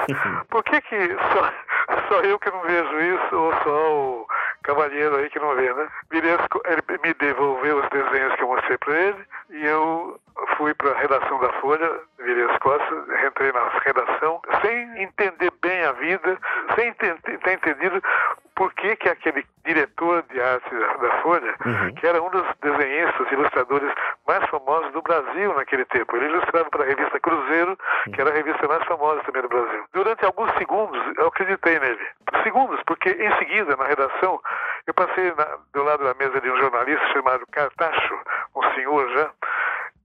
[0.48, 1.52] Por que que só,
[2.08, 4.26] só eu que não vejo isso, ou só o
[4.70, 5.88] cavalheiro aí que não vê, né?
[6.12, 10.20] Ele me devolveu os desenhos que eu mostrei para ele e eu
[10.56, 15.84] fui para a redação da Folha, virei as costas, entrei na redação, sem entender bem
[15.84, 16.38] a vida,
[16.76, 17.16] sem ter
[17.52, 18.00] entendido
[18.54, 21.54] por que que aquele diretor de arte da, da Folha,
[21.98, 23.92] que era um dos desenhistas, ilustradores
[24.26, 27.78] mais famosos do Brasil naquele tempo, ele ilustrava para a revista Cruzeiro,
[28.14, 29.84] que era a revista mais famosa também do Brasil.
[29.92, 32.06] Durante alguns segundos, eu acreditei nele.
[32.42, 34.40] Segundos, porque em seguida, na redação,
[34.86, 38.18] eu passei na- do lado da mesa de um jornalista chamado Cartacho,
[38.56, 39.30] um senhor já,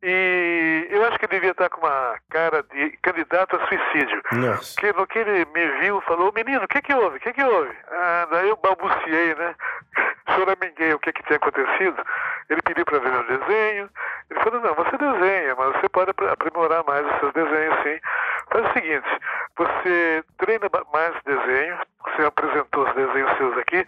[0.08, 4.22] e eu acho que ele devia estar com uma cara de candidato a suicídio.
[4.34, 4.80] Nossa.
[4.80, 7.18] Que no que ele me viu, falou, menino, o que que houve?
[7.18, 7.76] O que que houve?
[7.90, 9.56] Ah, daí eu balbuciei, né?
[10.30, 12.04] Choraminguei o que que tinha acontecido.
[12.50, 13.90] Ele pediu para ver meu desenho.
[14.30, 18.00] Ele falou, não, você desenha, mas você pode apr- aprimorar mais os seus desenhos, sim.
[18.52, 19.08] Faz o seguinte,
[19.58, 23.86] você treina mais desenho, você apresentou os desenhos seus aqui,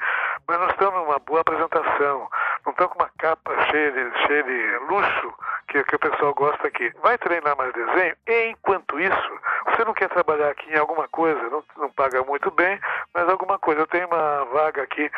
[0.47, 2.29] mas nós estamos numa boa apresentação.
[2.65, 5.33] Não estamos com uma capa cheia de, cheia de luxo
[5.69, 6.91] que, que o pessoal gosta aqui.
[7.01, 11.39] Vai treinar mais desenho e, enquanto isso, você não quer trabalhar aqui em alguma coisa,
[11.49, 12.79] não, não paga muito bem,
[13.13, 13.81] mas alguma coisa.
[13.81, 15.09] Eu tenho uma vaga aqui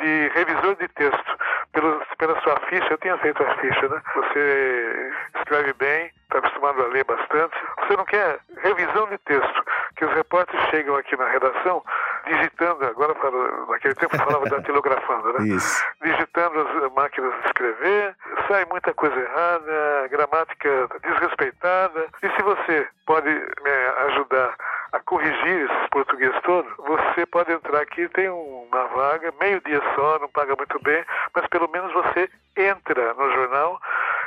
[0.00, 1.38] de revisor de texto.
[1.72, 4.00] Pelo, pela sua ficha, eu tinha feito a ficha, né?
[4.14, 7.54] Você escreve bem, está acostumado a ler bastante.
[7.80, 9.64] Você não quer revisão de texto,
[9.96, 11.82] que os repórteres chegam aqui na redação
[12.26, 15.46] digitando, agora falo- naquele tempo falava datilografando, né?
[15.48, 15.84] Isso.
[16.02, 18.14] digitando as máquinas de escrever,
[18.48, 22.06] sai muita coisa errada, gramática desrespeitada.
[22.22, 23.70] E se você pode me
[24.08, 24.54] ajudar
[24.92, 30.18] a corrigir esses portugueses todos, você pode entrar aqui, tem uma vaga, meio dia só,
[30.18, 33.80] não paga muito bem, mas pelo menos você entra no jornal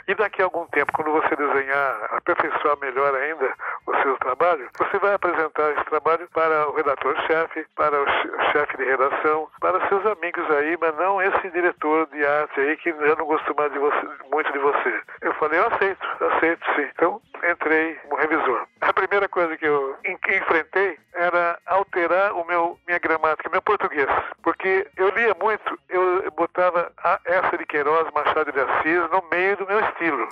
[0.08, 3.54] e daqui a algum tempo, quando você desenhar, aperfeiçoar melhor ainda
[3.88, 8.52] o seu trabalho, você vai apresentar esse trabalho para o redator-chefe, para o che- o
[8.52, 12.92] chefe de redação, para seus amigos aí, mas não esse diretor de arte aí que
[12.92, 15.02] já não gostou mais de você, muito de você.
[15.22, 16.90] Eu falei, eu aceito, aceito sim.
[16.96, 18.66] Então, entrei como revisor.
[18.82, 24.08] A primeira coisa que eu enfrentei era alterar o meu minha gramática, meu português,
[24.44, 29.58] porque eu lia muito, eu botava a essa de Queiroz, Machado de Assis no meio
[29.58, 30.28] do meu estilo.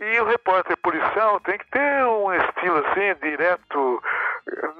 [0.00, 4.02] E o repórter policial tem que ter um estilo assim, direto,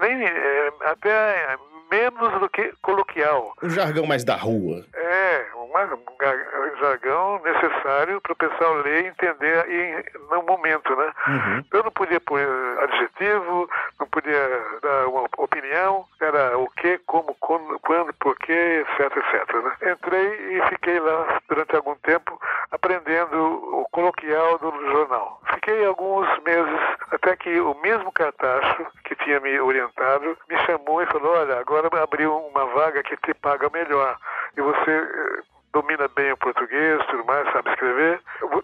[0.01, 1.57] nem, eh, até
[1.91, 3.55] menos do que coloquial.
[3.63, 4.85] Um jargão mais da rua.
[4.95, 11.13] É, um jargão necessário para o pessoal ler e entender e, no momento, né?
[11.27, 11.65] Uhum.
[11.73, 12.41] Eu não podia pôr
[12.81, 13.69] adjetivo,
[13.99, 19.55] não podia dar uma opinião, era o que, como, quando, quando porquê, etc, etc.
[19.63, 19.93] Né?
[19.93, 25.41] Entrei e fiquei lá durante algum tempo aprendendo o coloquial do jornal.
[25.55, 31.07] Fiquei alguns meses até que o mesmo Cartacho, que tinha me orientado, me chamou e
[31.07, 34.17] falou, olha, agora abriu uma vaga que te paga melhor
[34.57, 38.21] e você eh, domina bem o português, tudo mais, sabe escrever.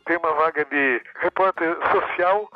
[0.06, 2.48] Tem uma vaga de repórter social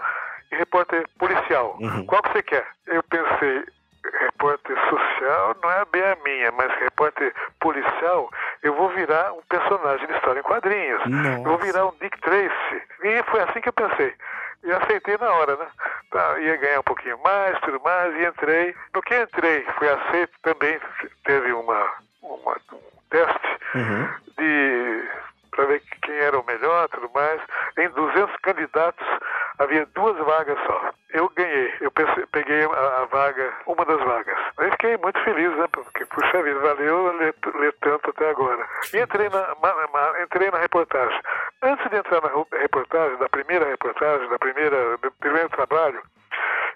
[0.52, 1.76] e repórter policial.
[2.06, 2.66] Qual que você quer?
[2.86, 3.64] Eu pensei,
[4.20, 8.30] repórter social não é bem a minha, mas repórter policial,
[8.62, 11.02] eu vou virar um personagem de história em quadrinhos.
[11.38, 12.82] Eu vou virar um Dick Tracy.
[13.02, 14.14] E foi assim que eu pensei.
[14.64, 15.66] E aceitei na hora, né?
[16.10, 18.74] Tá, ia ganhar um pouquinho mais, tudo mais, e entrei.
[18.94, 20.80] No que entrei, fui aceito, também
[21.24, 24.08] teve uma, uma- um teste Uhum.
[24.38, 25.08] de
[25.50, 27.40] para ver quem era o melhor, tudo mais.
[27.78, 29.06] Em 200 candidatos
[29.58, 30.90] havia duas vagas só.
[31.10, 31.90] Eu ganhei, eu
[32.32, 34.36] peguei a, a vaga, uma das vagas.
[34.58, 35.66] Aí fiquei muito feliz, né?
[35.72, 38.66] Porque puxa vida, valeu ler, ler tanto até agora.
[38.92, 41.20] E entrei na, ma- ma- entrei na reportagem.
[41.62, 46.02] Antes de entrar na reportagem, da primeira reportagem, da primeira, do primeiro trabalho,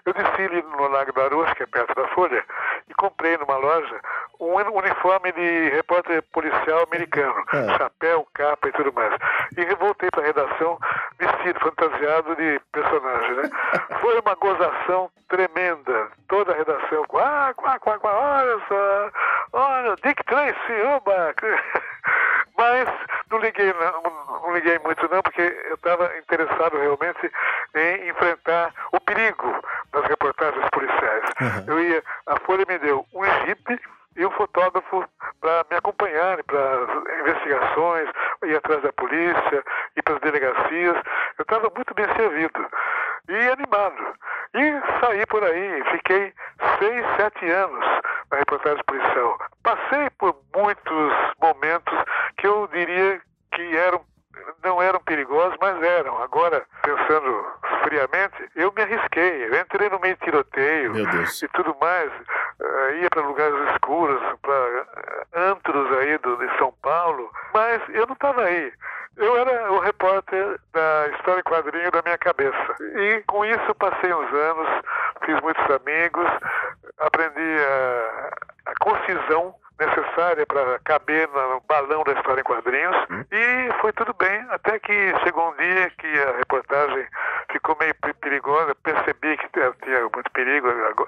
[0.05, 2.43] eu desci ali no Lago da Arocha, que é perto da Folha,
[2.89, 3.99] e comprei numa loja
[4.39, 7.35] um uni- uniforme de repórter policial americano.
[7.51, 7.77] Ah.
[7.77, 9.13] Chapéu, capa e tudo mais.
[9.57, 10.79] e voltei para a redação
[11.19, 13.49] vestido, fantasiado de personagem, né?
[14.01, 16.07] Foi uma gozação tremenda.
[16.27, 19.11] Toda a redação, quá, quá, quá, quá, olha só,
[19.53, 21.33] olha, Dick Tracy, oba!
[22.57, 22.89] Mas
[23.31, 27.31] não liguei, não, não liguei muito não, porque eu estava interessado realmente
[27.75, 29.61] em enfrentar o perigo
[29.93, 31.23] das reportagens policiais.
[31.67, 33.79] Eu ia, a Folha me deu um jipe
[34.15, 35.05] e um fotógrafo
[35.39, 36.87] para me acompanhar para
[37.21, 38.09] investigações,
[38.43, 39.63] ir atrás da polícia,
[39.95, 40.97] ir para as delegacias.
[41.37, 42.67] Eu estava muito bem servido
[43.29, 44.19] e animado.
[44.53, 46.33] E saí por aí, fiquei
[46.79, 47.85] seis, sete anos
[48.31, 49.37] na reportagem policial.
[49.63, 51.93] Passei por muitos momentos
[52.37, 53.21] que eu diria
[53.53, 54.03] que eram
[54.63, 56.21] não eram perigosos, mas eram.
[56.21, 57.45] Agora, pensando
[57.83, 59.45] friamente, eu me arrisquei.
[59.45, 62.11] Eu entrei no meio de tiroteio e tudo mais.
[62.61, 68.13] Eh, ia para lugares escuros, para antros aí do, de São Paulo, mas eu não
[68.13, 68.71] estava aí.
[69.17, 72.75] Eu era o repórter da história quadrinho da minha cabeça.
[72.79, 74.69] E com isso passei uns anos,
[75.25, 76.25] fiz muitos amigos,
[76.99, 78.31] aprendi a,
[78.67, 82.95] a concisão necessária para caber no balão da história em quadrinhos.
[83.31, 87.05] E foi tudo bem até que chegou um dia que a reportagem
[87.51, 88.75] ficou meio pe- perigosa.
[88.83, 90.67] Percebi que tinha muito perigo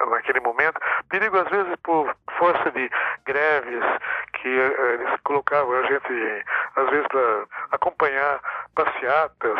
[0.10, 0.80] naquele momento.
[1.10, 2.90] Perigo às vezes por força de
[3.26, 3.84] greves
[4.34, 8.40] que eh, eles colocavam a gente às vezes para acompanhar
[8.76, 9.60] passeatas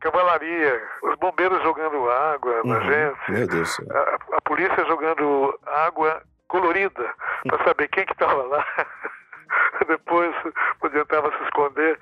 [0.00, 2.82] cavalaria os bombeiros jogando água na Uhum.
[2.82, 3.86] gente Meu Deus do céu.
[3.96, 7.14] a, a polícia jogando água colorida
[7.46, 8.66] para saber quem que estava lá.
[9.86, 10.34] Depois
[10.82, 11.98] adiantava se esconder.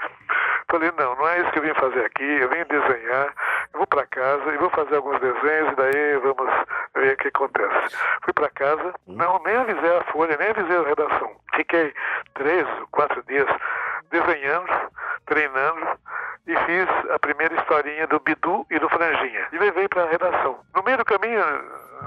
[0.68, 3.32] Falei, não, não é isso que eu vim fazer aqui, eu vim desenhar,
[3.72, 6.52] eu vou para casa e vou fazer alguns desenhos e daí vamos
[6.94, 7.96] ver o que acontece.
[8.24, 11.36] Fui para casa, não, nem avisei a Folha, nem avisei a redação.
[11.54, 11.94] Fiquei
[12.34, 13.46] três, quatro dias
[14.10, 14.90] desenhando,
[15.26, 15.86] treinando
[16.46, 19.48] e fiz a primeira historinha do Bidu e do Franjinha.
[19.52, 20.58] E levei para a redação.
[20.74, 21.44] No meio do caminho,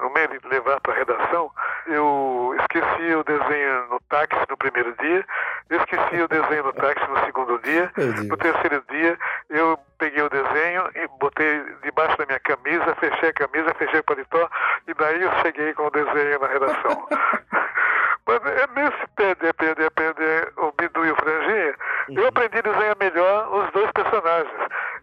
[0.02, 1.52] no meio de levar para a redação,
[1.88, 5.26] eu esqueci o desenho no táxi no primeiro dia,
[5.70, 7.92] eu esqueci o desenho no táxi no segundo dia,
[8.28, 9.18] no terceiro dia
[9.50, 14.04] eu peguei o desenho e botei debaixo da minha camisa, fechei a camisa, fechei o
[14.04, 14.50] paletó
[14.88, 17.08] e daí eu cheguei com o desenho na redação.
[18.30, 21.76] Mas é nesse perder, perder, perder o Bidu e o Franjinha,
[22.10, 24.54] eu aprendi a desenhar melhor os dois personagens.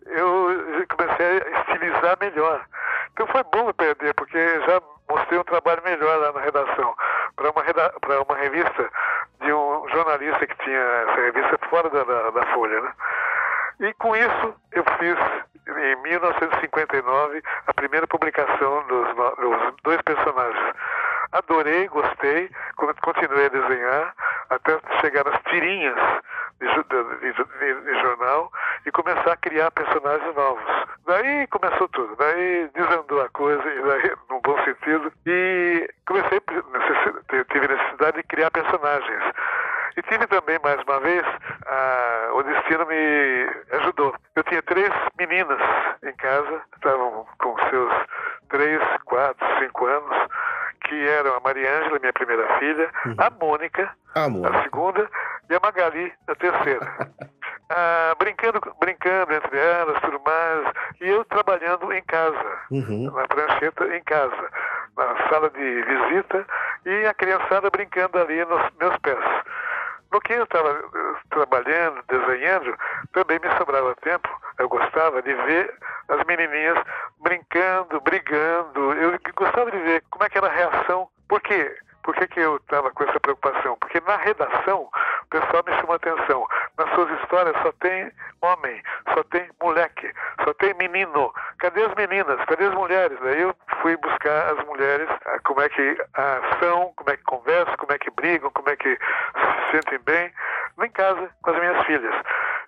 [0.06, 2.64] Eu comecei a estilizar melhor.
[3.12, 6.94] Então foi bom perder, porque já mostrei um trabalho melhor lá na redação.
[7.34, 7.92] Para uma, reda
[8.28, 8.90] uma revista
[9.40, 12.92] de um jornalista que tinha essa revista fora da, da, da Folha, né?
[13.80, 15.18] E com isso eu fiz,
[15.66, 20.74] em 1959, a primeira publicação dos, dos dois personagens.
[21.37, 24.14] Adorei, gostei, con- continuei a desenhar,
[24.51, 25.96] até chegar nas tirinhas
[26.61, 28.51] de, de- de- de- jornal
[28.87, 30.64] e começar a criar personagens novos.
[31.07, 37.68] Daí começou tudo, daí desandou a coisa, e daí, no bom sentido, e comecei, tive
[37.68, 39.22] necessidade de criar personagens.
[39.99, 41.25] E tive também, mais uma vez,
[41.66, 44.14] a- o destino me ajudou.
[44.35, 45.61] Eu tinha três meninas
[46.03, 47.92] em casa, estavam com seus
[48.49, 50.16] três, quatro, cinco anos,
[50.88, 55.09] que eram a Mariângela, minha primeira filha, a Mônica, a segunda,
[55.51, 56.87] e a Magali, a terceira.
[57.68, 62.38] Ah, brincando, brincando entre elas, tudo mais, e eu trabalhando em casa
[62.70, 63.11] Uhum.
[63.12, 64.51] na prancheta em casa,
[64.96, 66.46] na sala de visita
[66.85, 69.18] e a criançada brincando ali nos meus pés.
[70.20, 70.83] Que eu estava
[71.31, 72.76] trabalhando, desenhando,
[73.12, 75.72] também me sobrava tempo, eu gostava de ver
[76.09, 76.79] as menininhas
[77.20, 81.09] brincando, brigando, eu gostava de ver como é que era a reação.
[81.29, 81.76] Por quê?
[82.06, 83.76] Por que, que eu estava com essa preocupação?
[83.80, 84.88] Porque na redação
[85.24, 86.46] o pessoal me chamou a atenção.
[86.78, 88.80] Nas suas histórias só tem homem,
[89.12, 90.14] só tem moleque,
[90.44, 91.34] só tem menino.
[91.58, 92.38] Cadê as meninas?
[92.44, 93.18] Cadê as mulheres?
[93.20, 97.24] Daí eu fui buscar as mulheres, ah, como é que ah, são, como é que
[97.24, 100.32] conversam, como é que brigam, como é que se sentem bem,
[100.80, 102.14] em casa com as minhas filhas.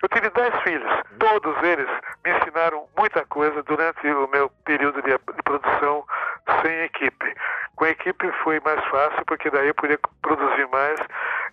[0.02, 1.88] Eu tive dez filhos, todos eles
[2.24, 6.04] me ensinaram muita coisa durante o meu período de, de produção
[6.62, 7.34] sem equipe.
[7.74, 11.00] Com a equipe foi mais fácil, porque daí eu podia produzir mais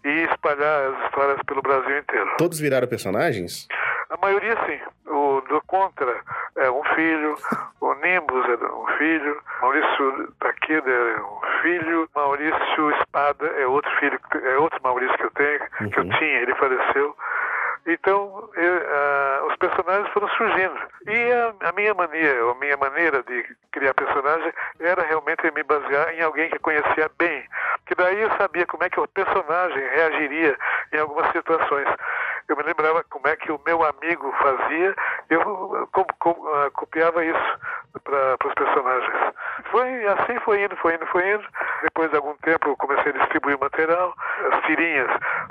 [0.03, 2.35] e espalhar as histórias pelo Brasil inteiro.
[2.37, 3.67] Todos viraram personagens?
[4.09, 4.79] A maioria sim.
[5.11, 6.15] O do Contra
[6.57, 7.35] é um filho,
[7.81, 14.19] o Nimbus é um filho, Maurício Taqueda é um filho, Maurício Espada é outro filho,
[14.43, 16.09] é outro Maurício que eu tenho, que eu Uhum.
[16.17, 17.15] tinha, ele faleceu.
[17.87, 20.75] Então, eu, ah, os personagens foram surgindo.
[21.05, 26.11] E a, a minha mania, a minha maneira de criar personagem era realmente me basear
[26.15, 27.45] em alguém que conhecia bem.
[27.85, 30.57] Que daí eu sabia como é que o personagem reagiria
[30.93, 31.87] em algumas situações.
[32.47, 34.95] Eu me lembrava como é que o meu amigo fazia,
[35.29, 37.59] eu uh, copiava isso
[38.03, 39.33] para os personagens.
[39.71, 41.45] Foi assim, foi indo, foi indo, foi indo.
[41.83, 44.13] Depois de algum tempo eu comecei a distribuir material.
[44.51, 45.09] As tirinhas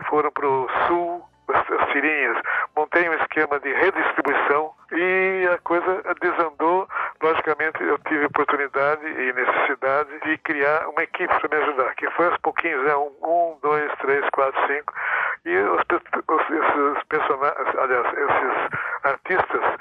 [0.09, 2.37] foram para o sul, as tirinhas.
[2.77, 6.89] Montei um esquema de redistribuição e a coisa desandou.
[7.23, 12.27] Logicamente, eu tive oportunidade e necessidade de criar uma equipe para me ajudar, que foi
[12.27, 12.95] aos pouquinhos, né?
[12.97, 14.93] Um, um dois, três, quatro, cinco.
[15.45, 19.81] E os, os, esses personagens, aliás, esses artistas,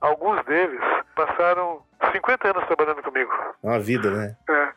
[0.00, 0.80] alguns deles
[1.14, 3.30] passaram 50 anos trabalhando comigo.
[3.62, 4.36] Uma vida, né?
[4.50, 4.74] É.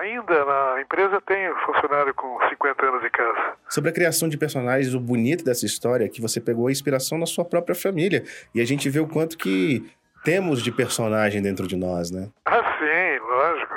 [0.00, 3.54] Ainda na empresa tem funcionário com 50 anos de casa.
[3.68, 7.18] Sobre a criação de personagens, o bonito dessa história é que você pegou a inspiração
[7.18, 8.24] na sua própria família.
[8.54, 9.90] E a gente vê o quanto que
[10.24, 12.28] temos de personagem dentro de nós, né?
[12.46, 13.69] Ah, sim, lógico.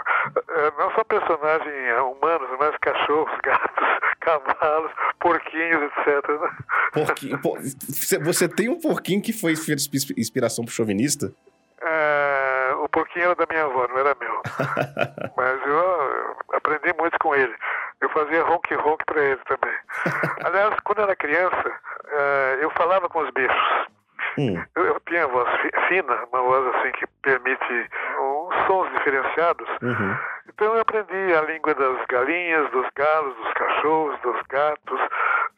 [0.50, 3.88] É, não só personagens humanos, mas cachorros, gatos,
[4.20, 6.30] cavalos, porquinhos, etc.
[6.30, 6.50] Né?
[6.94, 7.60] Porquinho, por...
[7.60, 9.54] Você tem um porquinho que foi
[10.18, 11.34] inspiração pro chauvinista?
[11.82, 14.42] É, o porquinho era da minha avó, não era meu.
[15.36, 17.54] Mas eu, aprendi muito com ele.
[18.00, 19.76] Eu fazia ronque-ronque para ele também.
[20.46, 21.72] Aliás, quando eu era criança,
[22.62, 23.88] eu falava com os bichos.
[24.38, 24.64] Hum.
[24.76, 25.50] Eu, eu, tinha voz
[25.88, 29.68] fina, uma voz assim que permite uns sons diferenciados.
[29.82, 30.18] Uhum.
[30.50, 35.00] Então eu aprendi a língua das galinhas, dos galos, dos cachorros, dos gatos,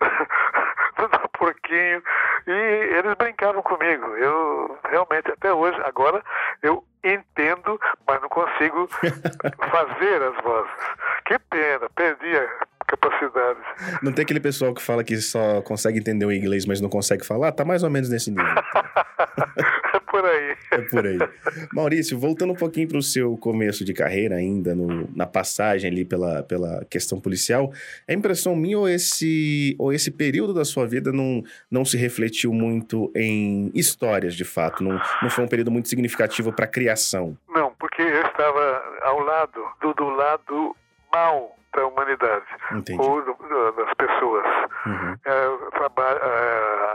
[0.97, 2.01] do porquinho.
[2.47, 4.05] E eles brincavam comigo.
[4.17, 6.23] Eu realmente, até hoje, agora,
[6.61, 8.87] eu entendo, mas não consigo
[9.71, 10.71] fazer as vozes.
[11.25, 13.59] Que pena, perdi a capacidade.
[14.01, 17.25] Não tem aquele pessoal que fala que só consegue entender o inglês, mas não consegue
[17.25, 17.51] falar?
[17.51, 18.45] Tá mais ou menos nesse nível.
[20.15, 20.57] é por aí.
[20.71, 21.17] É por aí.
[21.73, 26.05] Maurício, voltando um pouquinho para o seu começo de carreira ainda, no, na passagem ali
[26.05, 27.71] pela, pela questão policial,
[28.07, 32.53] é impressão minha ou esse, ou esse período da sua vida não, não se refletiu
[32.53, 34.83] muito em histórias, de fato?
[34.83, 37.37] Não, não foi um período muito significativo para a criação?
[37.49, 40.75] Não, porque eu estava ao lado, do, do lado
[41.11, 43.01] mal da humanidade Entendi.
[43.01, 44.45] ou do, do, das pessoas.
[44.85, 45.15] Uhum.
[45.25, 45.45] É,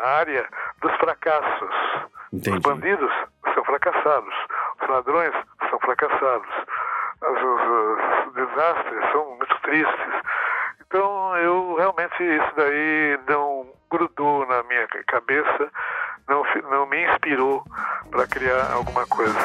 [0.02, 0.48] a área
[0.80, 2.10] dos fracassos.
[2.32, 2.56] Entendi.
[2.56, 3.12] Os bandidos
[3.54, 4.34] são fracassados,
[4.82, 5.34] os ladrões
[5.68, 6.48] são fracassados,
[7.22, 10.14] os, os, os desastres são muito tristes.
[10.80, 15.70] Então, eu realmente isso daí não grudou na minha cabeça,
[16.28, 17.64] não, não me inspirou
[18.10, 19.38] para criar alguma coisa.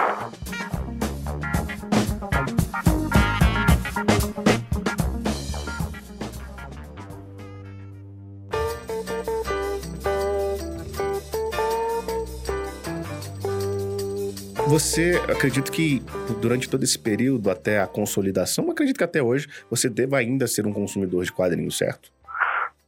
[14.68, 16.00] Você, acredito que
[16.42, 20.66] durante todo esse período até a consolidação, acredito que até hoje você deva ainda ser
[20.66, 22.10] um consumidor de quadrinhos, certo?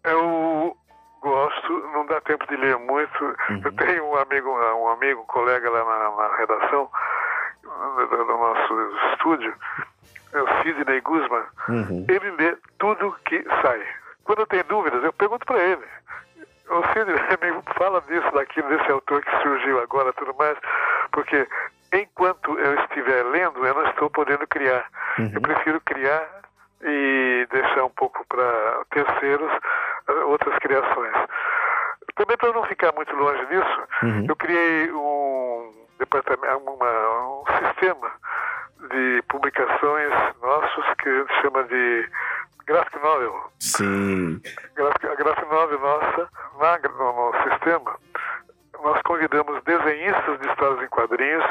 [0.03, 0.75] Eu
[1.21, 3.23] gosto, não dá tempo de ler muito.
[3.23, 3.61] Uhum.
[3.63, 6.89] Eu tenho um amigo, um amigo, um colega lá na, na redação
[7.63, 9.53] do, do nosso estúdio,
[10.33, 11.43] é o Sidney Guzman.
[11.69, 12.05] Uhum.
[12.09, 13.81] Ele lê tudo que sai.
[14.23, 15.85] Quando eu tenho dúvidas, eu pergunto para ele.
[16.69, 20.57] O Sidney me fala disso, daquilo, desse autor que surgiu agora tudo mais,
[21.11, 21.47] porque
[21.93, 24.86] enquanto eu estiver lendo, eu não estou podendo criar.
[25.17, 25.32] Uhum.
[25.34, 26.28] Eu prefiro criar
[26.82, 29.52] e deixar um pouco para terceiros
[30.10, 31.13] uh, outras criações.
[32.15, 34.26] Também para não ficar muito longe disso, uhum.
[34.28, 38.12] eu criei um departamento, uma, um sistema
[38.91, 42.10] de publicações nossos que a gente chama de
[42.65, 43.52] Graphic Novel.
[43.60, 44.41] Sim.
[44.78, 47.97] A Graphic Novel nossa, na, no, no sistema,
[48.83, 51.43] nós convidamos desenhistas de histórias em quadrinhos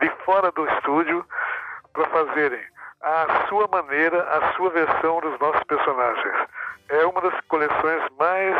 [0.00, 1.24] de fora do estúdio
[1.92, 2.60] para fazerem
[3.02, 6.48] a sua maneira, a sua versão dos nossos personagens.
[6.88, 8.56] É uma das coleções mais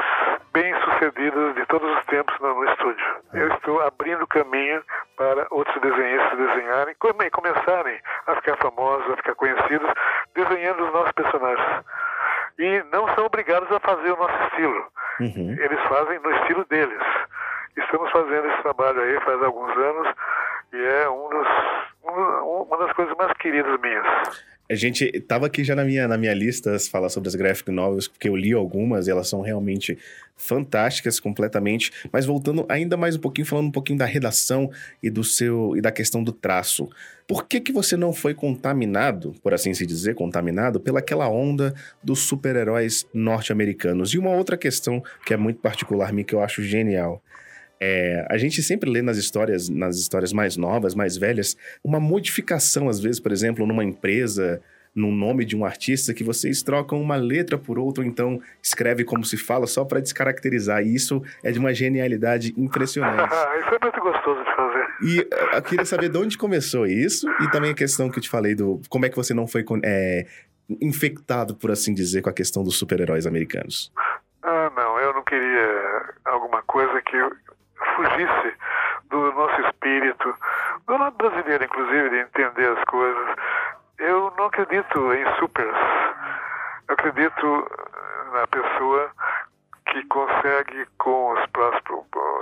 [0.53, 3.17] bem sucedidas de todos os tempos no, estúdio.
[3.33, 4.83] Eu estou abrindo caminho
[5.17, 9.91] para outros desenhistas desenharem e começarem a ficar famosos, a ficar conhecidos,
[10.35, 11.85] desenhando os nossos personagens.
[12.59, 14.87] E não são obrigados a fazer o nosso estilo.
[15.21, 15.57] Uhum.
[15.59, 17.03] Eles fazem no estilo deles.
[17.77, 20.15] Estamos fazendo esse trabalho aí faz alguns anos
[20.73, 21.49] e é um dos,
[22.05, 24.07] um, uma das coisas mais queridas minhas.
[24.71, 28.09] A gente estava aqui já na minha, na minha lista falar sobre as graphic novels,
[28.09, 29.99] porque eu li algumas e elas são realmente
[30.37, 31.93] fantásticas completamente.
[32.11, 34.71] Mas voltando ainda mais um pouquinho, falando um pouquinho da redação
[35.03, 36.89] e do seu e da questão do traço.
[37.29, 42.21] Por que, que você não foi contaminado, por assim se dizer, contaminado pelaquela onda dos
[42.21, 44.15] super-heróis norte-americanos?
[44.15, 47.23] E uma outra questão que é muito particular mim, que eu acho genial.
[47.87, 51.55] É, a gente sempre lê nas histórias, nas histórias mais novas, mais velhas,
[51.85, 54.63] uma modificação, às vezes, por exemplo, numa empresa,
[54.95, 59.05] no nome de um artista que vocês trocam uma letra por outra, ou então escreve
[59.05, 60.83] como se fala só para descaracterizar.
[60.83, 63.29] E isso é de uma genialidade impressionante.
[63.61, 64.87] isso é muito gostoso de fazer.
[65.03, 68.23] E eh, eu queria saber de onde começou isso e também a questão que eu
[68.23, 70.25] te falei do como é que você não foi é,
[70.81, 73.93] infectado, por assim dizer, com a questão dos super-heróis americanos.
[74.43, 77.17] Ah, não, eu não queria alguma coisa que
[77.95, 78.57] fugisse
[79.11, 80.35] do nosso espírito,
[80.87, 83.37] do lado brasileiro, inclusive, de entender as coisas.
[83.99, 85.77] Eu não acredito em supers.
[86.89, 87.71] Eu acredito
[88.33, 89.11] na pessoa
[89.87, 91.47] que consegue com as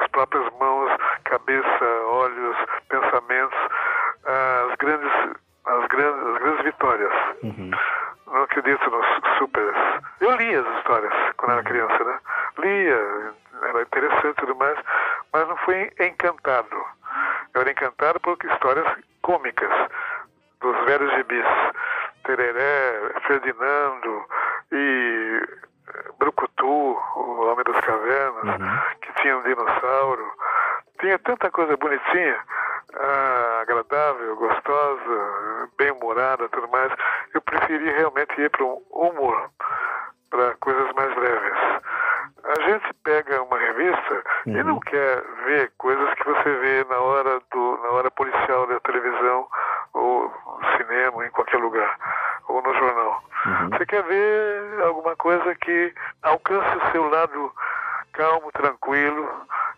[0.09, 0.90] próprias mãos,
[1.24, 2.57] cabeça, olhos,
[2.88, 3.59] pensamentos,
[4.24, 7.12] as grandes, as grandes, as grandes vitórias.
[7.42, 7.70] Uhum.
[8.26, 9.06] Não acredito nos
[9.38, 9.76] supers.
[10.20, 12.18] Eu li as histórias quando era criança, né?
[12.58, 14.78] Lia, era interessante e tudo mais,
[15.32, 16.84] mas não fui encantado.
[17.54, 18.86] Eu era encantado por histórias
[19.20, 19.70] cômicas
[20.60, 21.44] dos velhos gibis.
[22.24, 24.26] Tereré, Ferdinando
[24.70, 25.42] e
[25.88, 26.66] eh, Brucutu,
[27.16, 28.78] o Homem das Cavernas, uhum.
[29.00, 30.24] que tinha um dinossauro.
[31.00, 32.38] Tinha tanta coisa bonitinha,
[32.95, 36.93] ah, agradável, gostosa, bem-humorada tudo mais.
[37.34, 39.51] Eu preferi realmente ir para um humor,
[40.30, 41.59] para coisas mais leves.
[42.45, 44.57] A gente pega uma revista uhum.
[44.57, 48.80] e não quer ver coisas que você vê na hora do na hora policial da
[48.80, 49.47] televisão
[49.95, 51.99] ou no cinema, em qualquer lugar,
[52.49, 53.22] ou no jornal.
[53.47, 53.70] Uhum.
[53.70, 57.53] Você quer ver alguma coisa que alcance o seu lado
[58.12, 59.28] calmo, tranquilo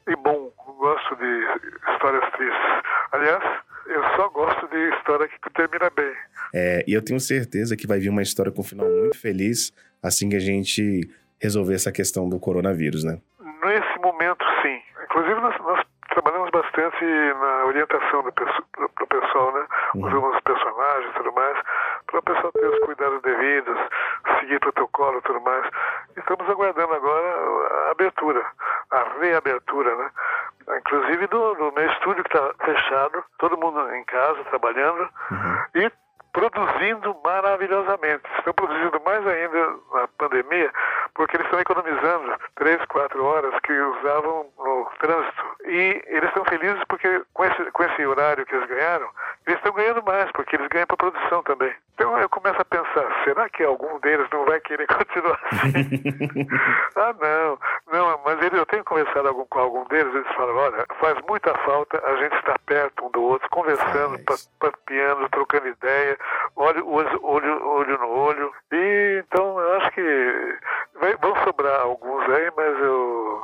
[0.07, 0.51] e bom.
[0.79, 2.83] Gosto de histórias tristes.
[3.12, 3.43] Aliás,
[3.87, 6.14] eu só gosto de história que termina bem.
[6.53, 9.72] É, e eu tenho certeza que vai vir uma história com um final muito feliz
[10.03, 11.09] assim que a gente
[11.41, 13.18] resolver essa questão do coronavírus, né?
[13.64, 14.81] Nesse momento, sim.
[15.05, 19.66] Inclusive, nós, nós trabalhamos bastante na orientação do, do pessoal, né?
[19.95, 20.07] Uhum.
[20.07, 21.59] Usamos os personagens e tudo mais,
[22.07, 23.79] para o pessoal ter os cuidados devidos,
[24.41, 25.64] seguir protocolo e tudo mais.
[26.16, 28.45] Estamos aguardando agora a abertura,
[28.91, 30.11] a reabertura, né?
[30.69, 35.59] Inclusive do, do meu estúdio que está fechado, todo mundo em casa trabalhando uhum.
[35.75, 35.93] e
[36.33, 38.23] produzindo maravilhosamente.
[38.39, 40.73] Estão produzindo mais ainda na pandemia,
[41.15, 45.45] porque eles estão economizando três, quatro horas que usavam no trânsito.
[45.67, 49.09] E eles estão felizes porque com esse, com esse horário que eles ganharam,
[49.47, 51.73] eles estão ganhando mais, porque eles ganham para produção também.
[51.95, 56.49] Então eu começo a pensar, será que algum deles não vai querer continuar assim?
[56.97, 57.59] ah, não,
[57.93, 61.55] não, mas ele, eu tenho conversado algum, com algum deles, eles falam, olha, faz muita
[61.59, 64.19] falta a gente estar perto um do outro, conversando,
[64.59, 66.19] papiando, trocando ideia,
[66.57, 68.53] olho, olho, olho no olho.
[68.73, 70.59] E então eu acho que
[71.21, 73.43] vão sobrar alguns aí, mas eu,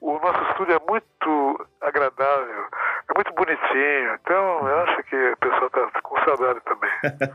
[0.00, 2.64] o nosso estúdio é muito agradável,
[3.08, 4.14] é muito bonitinho.
[4.20, 6.90] Então eu acho que o pessoal está com saudade também.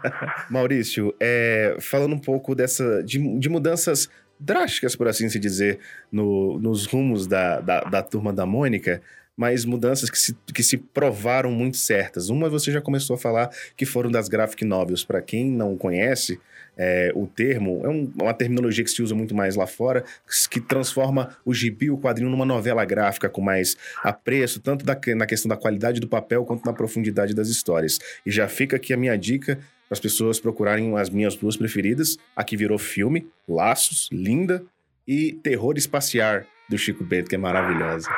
[0.49, 4.09] Maurício, é, falando um pouco dessa de, de mudanças
[4.39, 5.79] drásticas, por assim se dizer,
[6.11, 9.01] no, nos rumos da, da, da turma da Mônica,
[9.35, 12.29] mas mudanças que se, que se provaram muito certas.
[12.29, 15.03] Uma você já começou a falar que foram das graphic novels.
[15.03, 16.39] Para quem não conhece,
[16.77, 20.03] é, o termo é um, uma terminologia que se usa muito mais lá fora,
[20.49, 25.25] que transforma o gibi, o quadrinho, numa novela gráfica com mais apreço, tanto da, na
[25.25, 27.99] questão da qualidade do papel quanto na profundidade das histórias.
[28.25, 32.17] E já fica aqui a minha dica para as pessoas procurarem as minhas duas preferidas.
[32.35, 34.63] A que virou filme, Laços, linda,
[35.07, 38.09] e Terror Espaciar, do Chico Bento, que é maravilhosa.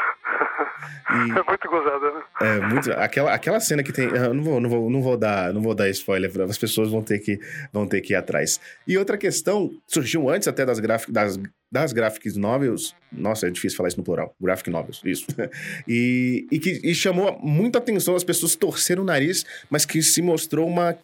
[1.10, 2.24] E, é muito gozada, né?
[2.42, 2.92] É, muito.
[2.94, 4.06] Aquela, aquela cena que tem.
[4.06, 7.02] Eu não vou, não vou, não vou dar, não vou dar spoiler, as pessoas vão
[7.02, 7.40] ter, que,
[7.72, 8.60] vão ter que ir atrás.
[8.88, 11.40] E outra questão, surgiu antes até das, graf, das,
[11.72, 12.96] das graphic novels.
[13.12, 14.36] Nossa, é difícil falar isso no plural.
[14.40, 15.28] Graphic novels, isso.
[15.88, 20.22] E, e que e chamou muita atenção, as pessoas torceram o nariz, mas que se
[20.22, 20.96] mostrou uma.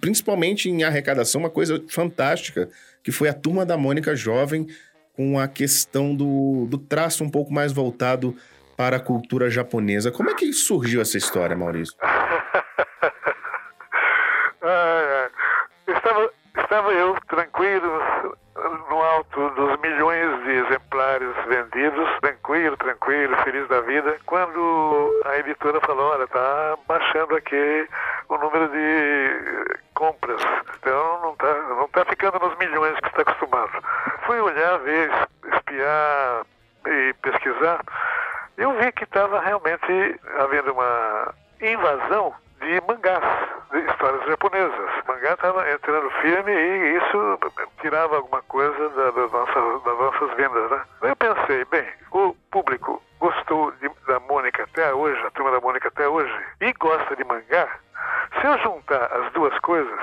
[0.00, 2.68] Principalmente em arrecadação, uma coisa fantástica,
[3.02, 4.66] que foi a turma da Mônica jovem
[5.20, 8.34] com a questão do, do traço um pouco mais voltado
[8.80, 10.10] para a cultura japonesa.
[10.10, 11.94] Como é que surgiu essa história, Maurício?
[15.86, 18.02] estava, estava eu tranquilo
[18.88, 25.78] no alto dos milhões de exemplares vendidos, tranquilo, tranquilo, feliz da vida, quando a editora
[25.82, 27.86] falou, olha, tá baixando aqui
[28.30, 30.40] o número de compras,
[30.78, 33.72] então não tá, não tá ficando nos milhões que está acostumado.
[34.24, 35.10] Fui olhar, ver,
[35.52, 36.46] espiar
[36.86, 37.84] e pesquisar,
[38.60, 43.24] eu vi que estava realmente havendo uma invasão de mangás,
[43.72, 44.90] de histórias japonesas.
[45.02, 47.38] O mangá estava entrando firme e isso
[47.80, 50.82] tirava alguma coisa da, da nossa, das nossas vendas, né?
[51.00, 55.88] Eu pensei, bem, o público gostou de, da Mônica até hoje, a turma da Mônica
[55.88, 57.66] até hoje, e gosta de mangá.
[58.38, 60.00] Se eu juntar as duas coisas,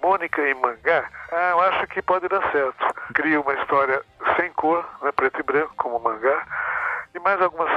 [0.00, 2.94] Mônica em mangá, ah, eu acho que pode dar certo.
[3.14, 4.00] Crio uma história
[4.36, 6.46] sem cor, né, preto e branco, como mangá,
[7.16, 7.70] e mais algumas,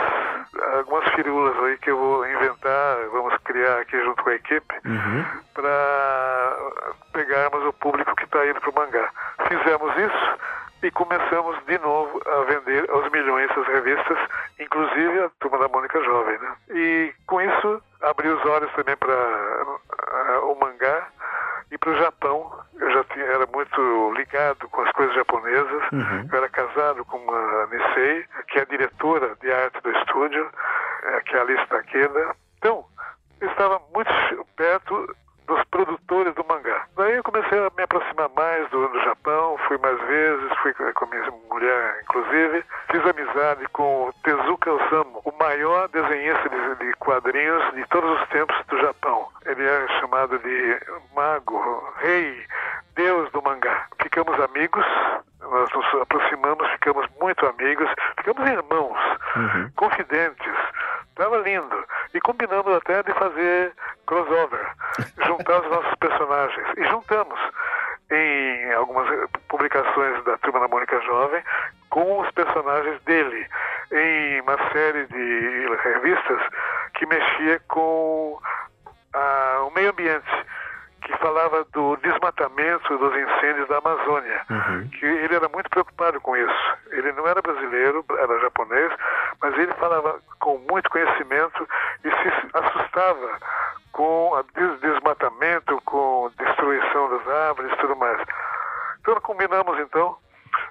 [0.78, 5.26] algumas firulas aí que eu vou inventar, vamos criar aqui junto com a equipe, Uhum.
[5.54, 6.58] para
[7.14, 9.10] pegarmos o público que está indo para o mangá.
[9.48, 10.38] Fizemos isso
[10.84, 14.18] e começamos de novo a vender aos milhões as revistas,
[14.60, 16.38] inclusive a Turma da Mônica Jovem.
[16.40, 16.56] Né?
[16.70, 19.14] E com isso abri os olhos também para
[20.44, 21.08] o mangá
[21.72, 22.60] e para o Japão.
[22.80, 25.84] Eu já tinha, era muito ligado com as coisas japonesas.
[26.32, 30.50] Eu era casado com uma Nisei, que é a diretora de arte do estúdio,
[31.04, 32.36] eh, que é a Alice Takeda.
[32.58, 32.86] Então,
[33.42, 34.12] eu estava muito
[34.56, 35.16] perto
[35.50, 36.86] dos produtores do mangá.
[36.96, 41.06] Daí eu comecei a me aproximar mais do, do Japão, fui mais vezes, fui com
[41.08, 42.64] minha mulher, inclusive.
[42.92, 48.56] Fiz amizade com Tezuka Osamu, o maior desenhista de, de quadrinhos de todos os tempos
[48.68, 49.28] do Japão.
[49.46, 50.80] Ele é chamado de
[51.16, 52.46] mago, rei,
[52.96, 53.88] deus do mangá.
[54.04, 54.86] Ficamos amigos,
[55.42, 59.00] nós nos aproximamos, ficamos muito amigos, ficamos irmãos,
[59.76, 60.54] confidentes.
[61.20, 61.86] Estava lindo.
[62.14, 63.74] E combinamos até de fazer
[64.08, 64.66] crossover,
[65.28, 66.68] juntar os nossos personagens.
[66.78, 67.38] E juntamos
[68.10, 71.44] em algumas publicações da Turma da Mônica Jovem
[71.90, 73.46] com os personagens dele,
[73.92, 76.42] em uma série de revistas
[76.94, 78.40] que mexia com
[79.14, 80.46] ah, o meio ambiente,
[81.02, 84.42] que falava do desmatamento dos incêndios da Amazônia,
[84.92, 86.78] que ele era muito preocupado com isso.
[86.92, 88.92] Ele não era brasileiro, era japonês,
[89.42, 90.20] mas ele falava
[90.80, 91.68] muito conhecimento
[92.04, 93.40] e se assustava
[93.92, 98.22] com o des desmatamento, com destruição das árvores e tudo mais.
[99.02, 100.16] Então combinamos então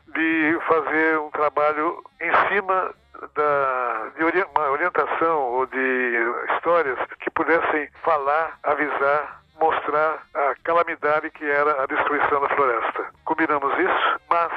[0.09, 2.95] de fazer um trabalho em cima
[3.35, 6.15] da, de ori uma orientação ou de
[6.55, 13.07] histórias que pudessem falar, avisar, mostrar a calamidade que era a destruição da floresta.
[13.25, 14.51] Combinamos isso, mas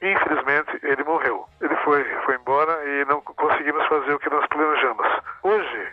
[0.00, 1.46] infelizmente ele morreu.
[1.60, 5.06] Ele foi, foi embora e não conseguimos fazer o que nós planejamos.
[5.42, 5.88] Hoje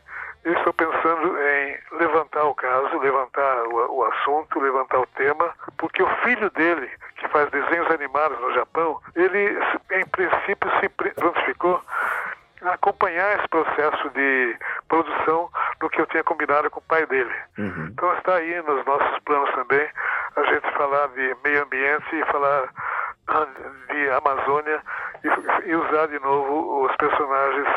[0.46, 6.02] eu estou pensando em levantar o caso, levantar o, o assunto, levantar o tema, porque
[6.02, 9.60] o filho dele, que faz desenhos animados no Japão, ele
[9.92, 11.82] em princípio se pre- prontificou
[12.64, 15.50] a acompanhar esse processo de produção
[15.82, 17.34] do que eu tinha combinado com o pai dele.
[17.92, 19.88] Então está aí nos nossos planos também
[20.36, 22.70] a gente falar de meio ambiente e falar
[23.28, 23.48] ah,
[23.94, 24.82] de Amazônia
[25.24, 27.68] e, e usar de novo os personagens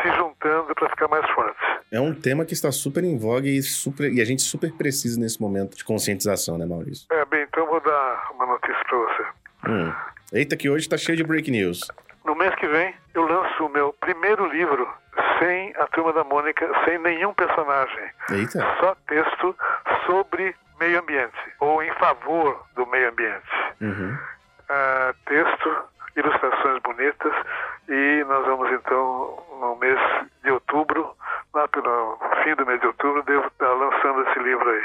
[0.00, 1.62] se juntando para ficar mais fortes.
[1.92, 5.20] É um tema que está super em voga e, super, e a gente super precisa
[5.20, 7.06] nesse momento de conscientização, né, Maurício?
[7.10, 9.24] É, bem, então vou dar uma notícia para você.
[9.68, 9.92] Hum.
[10.32, 11.88] Eita, que hoje tá cheio de break news.
[12.24, 14.88] No mês que vem, eu lanço o meu primeiro livro
[15.38, 18.10] sem a Turma da Mônica, sem nenhum personagem.
[18.30, 18.60] Eita.
[18.80, 19.56] Só texto
[20.06, 23.50] sobre meio ambiente, ou em favor do meio ambiente.
[23.80, 24.16] Uhum.
[24.68, 25.84] Ah, texto,
[26.16, 27.32] ilustrações bonitas,
[27.88, 29.98] e nós vamos então, no mês
[30.42, 31.14] de outubro,
[31.62, 34.84] lá pelo fim do mês de outubro, devo estar lançando esse livro aí.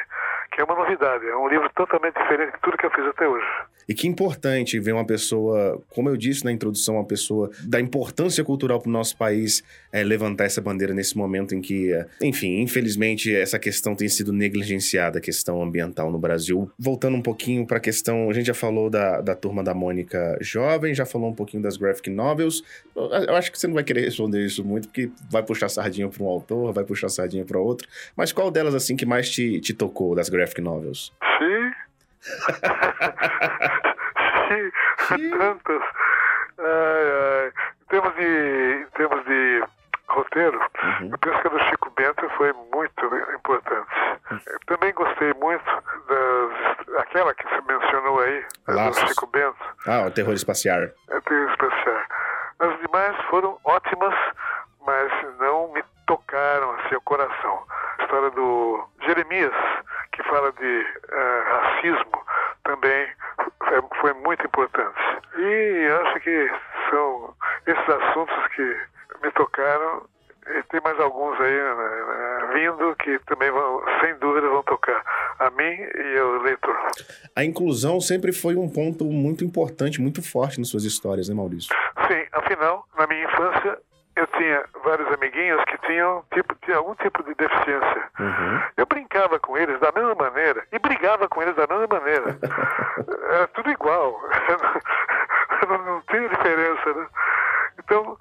[0.51, 3.27] Que é uma novidade, é um livro totalmente diferente de tudo que eu fiz até
[3.27, 3.47] hoje.
[3.87, 8.43] E que importante ver uma pessoa, como eu disse na introdução, uma pessoa da importância
[8.43, 13.33] cultural para o nosso país é, levantar essa bandeira nesse momento em que, enfim, infelizmente
[13.33, 16.69] essa questão tem sido negligenciada, a questão ambiental no Brasil.
[16.77, 20.37] Voltando um pouquinho para a questão, a gente já falou da, da turma da Mônica
[20.41, 22.63] Jovem, já falou um pouquinho das graphic novels.
[22.95, 26.09] Eu, eu acho que você não vai querer responder isso muito, porque vai puxar sardinha
[26.09, 27.87] para um autor, vai puxar sardinha para outro.
[28.15, 31.13] Mas qual delas, assim, que mais te, te tocou das graphic novels?
[31.39, 31.46] Sim.
[34.47, 35.81] Sim, tantas.
[36.59, 37.11] Ai,
[37.43, 37.53] ai.
[37.81, 39.63] Em termos de, em termos de
[40.09, 40.59] roteiro,
[41.01, 43.05] eu penso que a do Chico Bento foi muito
[43.35, 43.89] importante.
[44.47, 46.97] Eu também gostei muito das.
[47.01, 49.07] aquela que você mencionou aí, do.
[49.07, 50.79] Chico Bento, Ah, o terror espacial.
[50.81, 52.01] é ter especial.
[52.59, 54.13] As demais foram ótimas,
[54.85, 57.63] mas não me tocaram assim o coração.
[57.99, 59.53] A história do Jeremias,
[60.17, 62.25] que fala de eh, racismo,
[62.63, 63.07] também
[63.59, 64.97] foi, foi muito importante.
[65.37, 66.49] E acho que
[66.89, 67.35] são
[67.67, 68.77] esses assuntos que
[69.23, 70.01] me tocaram.
[70.47, 75.03] E tem mais alguns aí né, né, vindo que também vão, sem dúvida, vão tocar
[75.39, 76.75] a mim e ao leitor.
[77.35, 81.75] A inclusão sempre foi um ponto muito importante, muito forte nas suas histórias, né, Maurício?
[82.07, 83.77] Sim, afinal, na minha infância,
[84.17, 88.09] eu tinha vários amiguinhos que tinham, tipo, tinham algum tipo de deficiência.
[88.19, 88.61] Uhum.
[88.75, 92.37] Eu brincava com eles da mesma maneira e brigava com eles da mesma maneira.
[93.29, 94.19] Era tudo igual.
[95.69, 97.07] não, não tinha diferença, né?
[97.77, 98.17] Então,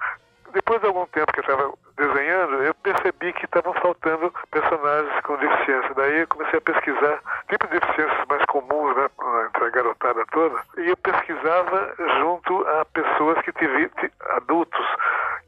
[0.52, 5.36] depois de algum tempo que eu estava desenhando, eu percebi que estavam faltando personagens com
[5.36, 5.94] deficiência.
[5.94, 9.08] Daí eu comecei a pesquisar tipos de deficiências mais comuns né,
[9.46, 13.90] entre a garotada toda, e eu pesquisava junto a pessoas que tive,
[14.36, 14.86] adultos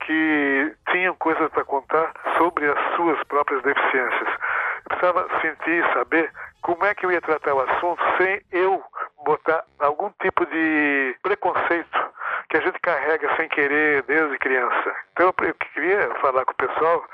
[0.09, 4.29] que tinham coisas para contar sobre as suas próprias deficiências.
[4.29, 6.33] Eu precisava sentir saber
[6.63, 8.83] como é que eu ia tratar o assunto sem eu
[9.27, 12.09] botar algum tipo de preconceito
[12.49, 14.97] que a gente carrega sem querer desde criança.
[15.13, 17.05] Então eu queria falar com o pessoal,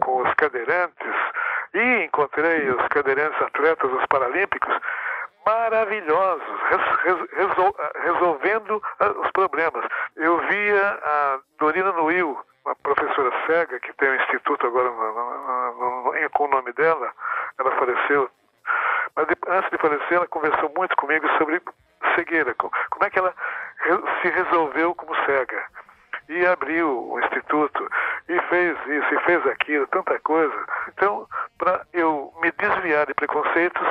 [0.00, 1.14] com os cadeirantes,
[1.74, 4.72] e encontrei os cadeirantes atletas, os paralímpicos,
[5.46, 6.60] maravilhosos,
[7.32, 9.86] resol resolvendo ah, os problemas.
[10.16, 16.12] Eu via a Dorina Nuil, uma professora cega que tem um instituto agora no, no,
[16.12, 17.12] no, com o nome dela,
[17.58, 18.28] ela faleceu.
[19.14, 21.62] Mas antes de falecer, ela conversou muito comigo sobre
[22.16, 22.72] cegueira, como
[23.02, 23.32] é que ela
[24.20, 25.64] se resolveu como cega.
[26.28, 27.88] E abriu o instituto,
[28.28, 30.66] e fez isso, e fez aquilo, tanta coisa.
[30.88, 31.26] Então,
[31.56, 33.86] para eu me desviar de preconceitos,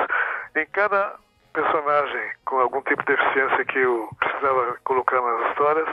[0.54, 1.16] em cada
[1.56, 5.88] personagem com algum tipo de deficiência que eu precisava colocar nas histórias,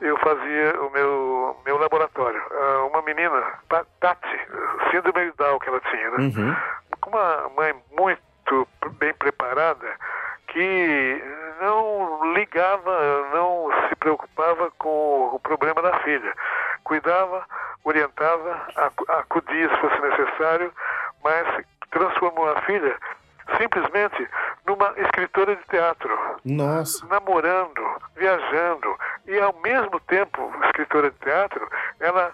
[0.00, 2.42] eu fazia o meu, meu laboratório.
[2.50, 3.40] Ah, uma menina,
[4.00, 4.40] Tati,
[4.90, 6.16] síndrome de Down que ela tinha, né?
[6.18, 6.56] Uhum.
[7.00, 9.86] Com uma mãe muito bem preparada,
[10.48, 11.22] que
[11.60, 16.34] não ligava, não se preocupava com o problema da filha.
[16.82, 17.46] Cuidava,
[17.84, 18.66] orientava,
[19.20, 20.72] acudia se fosse necessário,
[21.22, 22.96] mas transformou a filha
[23.58, 24.28] simplesmente
[24.66, 26.10] numa escritora de teatro.
[26.44, 27.06] Nossa.
[27.06, 27.82] Namorando,
[28.16, 28.96] viajando
[29.26, 31.68] e ao mesmo tempo escritora de teatro,
[32.00, 32.32] ela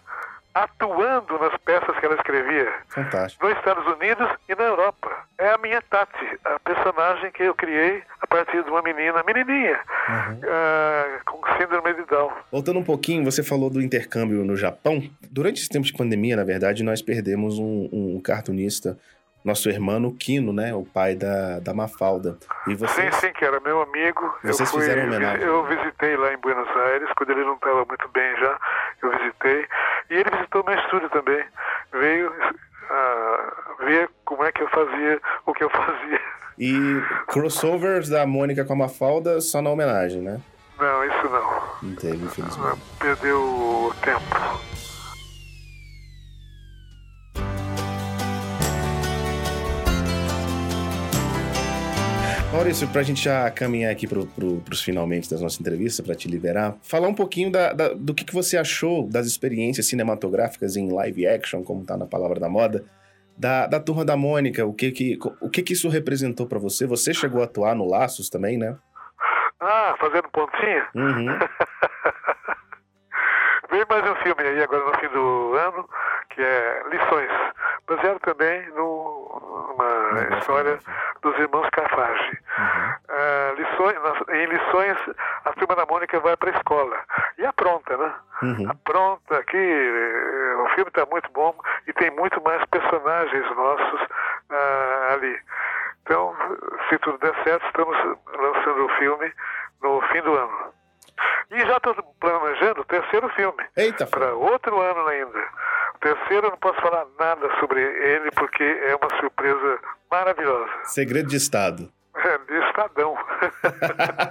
[0.55, 2.73] atuando nas peças que ela escrevia.
[2.89, 3.47] Fantástico.
[3.47, 5.11] Nos Estados Unidos e na Europa.
[5.39, 9.81] É a minha Tati, a personagem que eu criei a partir de uma menina, menininha,
[10.09, 10.35] uhum.
[10.35, 12.33] uh, com síndrome de Down.
[12.51, 15.03] Voltando um pouquinho, você falou do intercâmbio no Japão.
[15.31, 18.99] Durante esse tempo de pandemia, na verdade, nós perdemos um, um cartunista
[19.45, 20.75] nosso irmão Quino, né?
[20.75, 22.39] O pai da, da Mafalda.
[22.67, 23.15] E vocês...
[23.15, 24.35] Sim, sim, que era meu amigo.
[24.43, 25.47] Vocês eu fui, fizeram homenagem.
[25.47, 28.59] Eu visitei lá em Buenos Aires, quando ele não estava muito bem já,
[29.03, 29.67] eu visitei.
[30.11, 31.45] E ele visitou meu estúdio também.
[31.93, 36.21] Veio uh, ver como é que eu fazia o que eu fazia.
[36.59, 40.41] E crossovers da Mônica com a Mafalda só na homenagem, né?
[40.79, 41.63] Não, isso não.
[41.83, 42.81] Não teve, infelizmente.
[42.99, 44.90] Perdeu o tempo.
[52.53, 56.17] Maurício, para a gente já caminhar aqui para pro, os finalmente das nossas entrevistas, para
[56.17, 60.77] te liberar, falar um pouquinho da, da, do que, que você achou das experiências cinematográficas
[60.77, 62.85] em live action, como está na palavra da moda,
[63.39, 66.89] da, da Turma da Mônica, o que que, o que, que isso representou para você?
[66.89, 68.77] Você chegou a atuar no Laços também, né?
[69.61, 70.89] Ah, fazendo pontinha?
[70.95, 71.39] Uhum.
[73.71, 75.89] Vem mais um filme aí agora no fim do ano,
[76.35, 77.31] que é Lições,
[77.91, 80.79] baseado também numa história
[81.23, 82.39] dos irmãos Cafage.
[82.57, 82.91] Uhum.
[83.11, 83.97] Uh, lições,
[84.29, 84.97] em lições,
[85.45, 86.97] a turma da Mônica vai para a escola.
[87.37, 88.15] E apronta, né?
[88.43, 88.71] Uhum.
[88.71, 91.55] Apronta aqui, eh, o filme está muito bom
[91.87, 95.39] e tem muito mais personagens nossos uh, ali.
[96.03, 96.35] Então,
[96.89, 97.97] se tudo der certo, estamos
[98.39, 99.33] lançando o filme
[99.83, 100.73] no fim do ano.
[101.51, 103.65] E já estou planejando o terceiro filme.
[104.07, 105.41] Para outro ano ainda.
[106.01, 109.79] Terceiro eu não posso falar nada sobre ele porque é uma surpresa
[110.11, 110.71] maravilhosa.
[110.85, 111.91] Segredo de Estado.
[112.13, 113.17] É, de Estadão.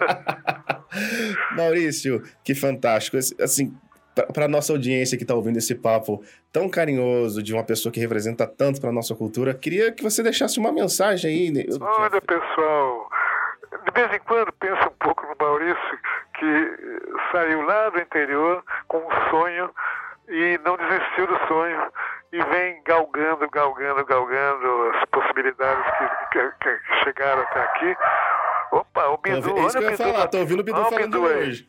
[1.56, 3.18] Maurício, que fantástico.
[3.42, 3.76] Assim,
[4.34, 8.46] para nossa audiência que está ouvindo esse papo tão carinhoso de uma pessoa que representa
[8.46, 11.68] tanto para nossa cultura, queria que você deixasse uma mensagem aí.
[11.82, 13.10] Olha, pessoal,
[13.86, 16.00] de vez em quando pensa um pouco no Maurício,
[16.38, 16.78] que
[17.32, 19.70] saiu lá do interior com um sonho
[20.30, 21.92] e não desistiu do sonho
[22.32, 26.08] e vem galgando, galgando, galgando as possibilidades que,
[26.40, 27.98] que, que chegaram até aqui.
[28.72, 30.04] Opa, o Bidu, é isso olha que eu ia Bidu.
[30.04, 31.68] Falar, tô ouvindo o Bidu falando Bidu hoje.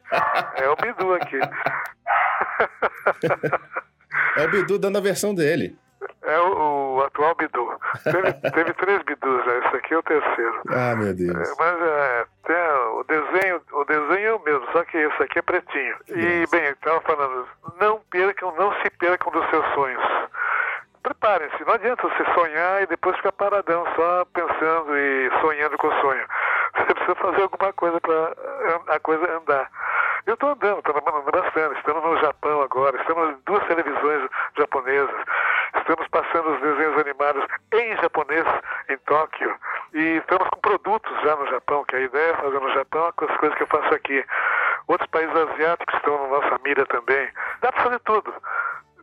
[0.57, 1.41] É o Bidu aqui.
[4.37, 5.79] é o Bidu dando a versão dele.
[6.23, 7.81] É o, o atual Bidu.
[8.05, 10.63] Teve, teve três Bidus já, esse aqui é o terceiro.
[10.69, 11.37] Ah, meu Deus.
[11.37, 15.39] É, mas é, tem o desenho, o desenho é o mesmo, só que esse aqui
[15.39, 15.97] é pretinho.
[16.09, 17.49] E, bem, eu estava falando,
[17.81, 20.03] não percam, não se percam dos seus sonhos.
[21.03, 26.01] Preparem-se, não adianta você sonhar e depois ficar paradão só pensando e sonhando com o
[26.03, 26.27] sonho.
[26.77, 29.71] Você precisa fazer alguma coisa para a coisa andar.
[30.27, 31.79] Eu estou andando, estou andando bastante.
[31.79, 34.00] Estamos no Japão agora, estamos em duas televisões
[34.61, 35.25] japonesas.
[35.77, 38.47] Estamos passando os desenhos animados em japonês
[38.89, 39.57] em Tóquio.
[39.95, 43.37] E estamos com produtos já no Japão, que a ideia é fazer no Japão as
[43.39, 44.25] coisas que eu faço aqui.
[44.87, 47.29] Outros países asiáticos estão na nossa mira também.
[47.61, 48.33] Dá para fazer tudo.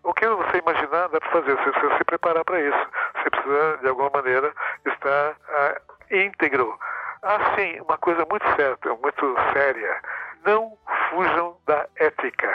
[0.04, 1.56] O que você imaginar, dá para fazer.
[1.56, 2.88] Você precisa se preparar para isso.
[3.16, 4.54] Você precisa, de alguma maneira,
[4.86, 5.82] estar ah,
[6.12, 6.78] íntegro
[7.24, 10.02] Ah, sim, uma coisa muito certa, muito séria.
[10.46, 10.78] Não
[11.10, 12.54] fujam da ética.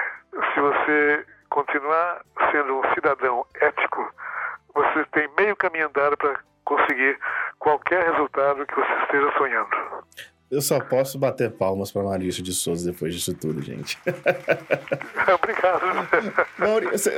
[0.55, 4.13] Se você continuar sendo um cidadão ético,
[4.75, 7.19] você tem meio caminho andado para conseguir
[7.59, 10.03] qualquer resultado que você esteja sonhando.
[10.51, 13.99] Eu só posso bater palmas para Maurício de Souza depois disso tudo, gente.
[15.35, 15.83] Obrigado.
[16.59, 17.11] Maurício,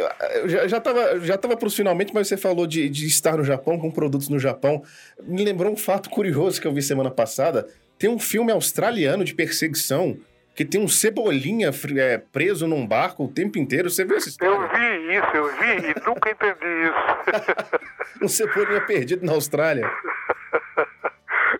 [0.46, 3.78] já, já tava, já tava pros finalmente, mas você falou de, de estar no Japão,
[3.78, 4.82] com produtos no Japão.
[5.20, 7.68] Me lembrou um fato curioso que eu vi semana passada.
[7.98, 10.16] Tem um filme australiano de perseguição
[10.54, 13.90] que tem um cebolinha é, preso num barco o tempo inteiro.
[13.90, 14.54] Você viu essa história?
[14.54, 17.84] Eu vi isso, eu vi e nunca entendi isso.
[18.22, 19.90] Um cebolinha perdido na Austrália.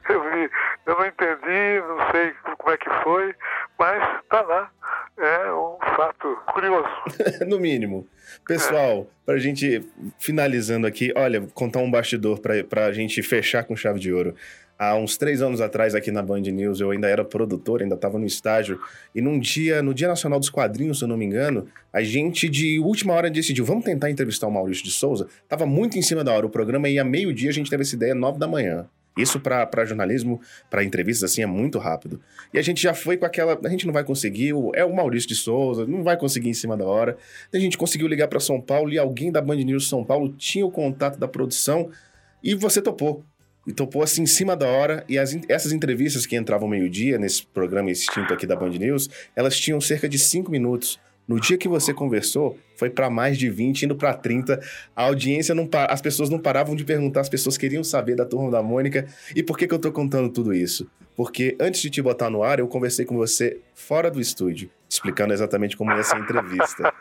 [0.09, 0.51] Eu vi,
[0.87, 3.35] eu não entendi, não sei como é que foi,
[3.79, 4.71] mas tá lá.
[5.17, 6.89] É um fato curioso.
[7.47, 8.07] no mínimo.
[8.47, 9.83] Pessoal, pra gente
[10.19, 14.35] finalizando aqui, olha, contar um bastidor pra, pra gente fechar com chave de ouro.
[14.77, 18.19] Há uns três anos atrás, aqui na Band News, eu ainda era produtor, ainda estava
[18.19, 18.81] no estágio.
[19.15, 22.49] E num dia, no Dia Nacional dos Quadrinhos, se eu não me engano, a gente
[22.49, 25.29] de última hora decidiu, vamos tentar entrevistar o Maurício de Souza.
[25.49, 26.45] Tava muito em cima da hora.
[26.45, 28.87] O programa ia meio-dia, a gente teve essa ideia nove da manhã.
[29.17, 32.21] Isso para jornalismo, para entrevistas assim, é muito rápido.
[32.53, 33.57] E a gente já foi com aquela.
[33.65, 36.77] A gente não vai conseguir, é o Maurício de Souza, não vai conseguir em cima
[36.77, 37.17] da hora.
[37.53, 40.67] A gente conseguiu ligar para São Paulo e alguém da Band News São Paulo tinha
[40.67, 41.91] o contato da produção
[42.43, 43.25] e você topou.
[43.67, 45.05] E topou assim em cima da hora.
[45.09, 49.59] E as essas entrevistas que entravam meio-dia nesse programa extinto aqui da Band News, elas
[49.59, 50.99] tinham cerca de cinco minutos.
[51.27, 54.61] No dia que você conversou, foi para mais de 20, indo para 30.
[54.95, 58.51] A audiência não as pessoas não paravam de perguntar, as pessoas queriam saber da turma
[58.51, 59.07] da Mônica.
[59.35, 60.87] E por que, que eu tô contando tudo isso?
[61.17, 65.33] Porque antes de te botar no ar, eu conversei com você fora do estúdio, explicando
[65.33, 66.93] exatamente como ia ser a entrevista.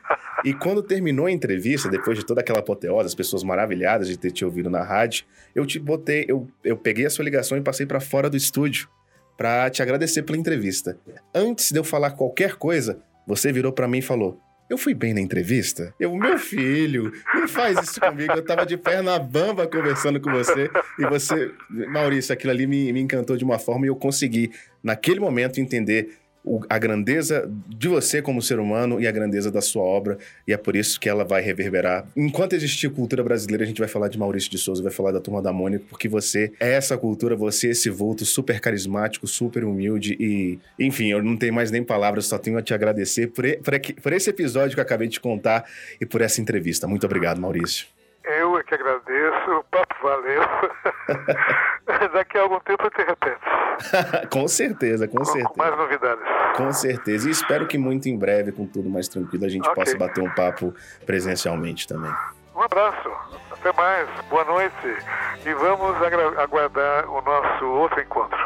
[0.45, 4.32] E quando terminou a entrevista, depois de toda aquela apoteose, as pessoas maravilhadas de ter
[4.32, 7.86] te ouvido na rádio, eu te botei, eu, eu peguei a sua ligação e passei
[7.86, 8.88] para fora do estúdio
[9.38, 10.97] para te agradecer pela entrevista.
[11.34, 15.13] Antes de eu falar qualquer coisa, você virou para mim e falou: Eu fui bem
[15.13, 15.93] na entrevista?
[15.99, 18.34] Eu, meu filho, não faz isso comigo.
[18.34, 20.69] Eu tava de perna bamba conversando com você.
[20.99, 24.51] E você, Maurício, aquilo ali me, me encantou de uma forma e eu consegui,
[24.84, 26.22] naquele momento, entender
[26.70, 30.18] a grandeza de você como ser humano e a grandeza da sua obra.
[30.48, 32.06] E é por isso que ela vai reverberar.
[32.16, 35.20] Enquanto existir cultura brasileira, a gente vai falar de Maurício de Souza, vai falar da
[35.20, 39.64] turma da Mônica, porque você é essa cultura, você é esse vulto super carismático, super
[39.64, 40.60] humilde e.
[40.80, 44.14] Enfim, eu não tenho mais nem palavras, só tenho a te agradecer por, por por
[44.14, 45.66] esse episódio que eu acabei de contar
[46.00, 46.88] e por essa entrevista.
[46.88, 47.88] Muito obrigado, Maurício.
[48.24, 49.43] Eu é que agradeço,
[50.04, 50.41] valeu.
[52.14, 53.39] Daqui a algum tempo eu te repete,
[54.32, 55.54] com certeza, com com, com certeza.
[55.58, 56.24] mais novidades.
[56.56, 57.28] Com certeza.
[57.28, 59.76] E espero que muito em breve, com tudo mais tranquilo, a gente Ok.
[59.84, 60.74] possa bater um papo
[61.06, 62.12] presencialmente também.
[62.56, 63.10] Um abraço,
[63.51, 64.76] até mais, boa noite
[65.45, 65.95] e vamos
[66.38, 68.38] aguardar o nosso outro encontro.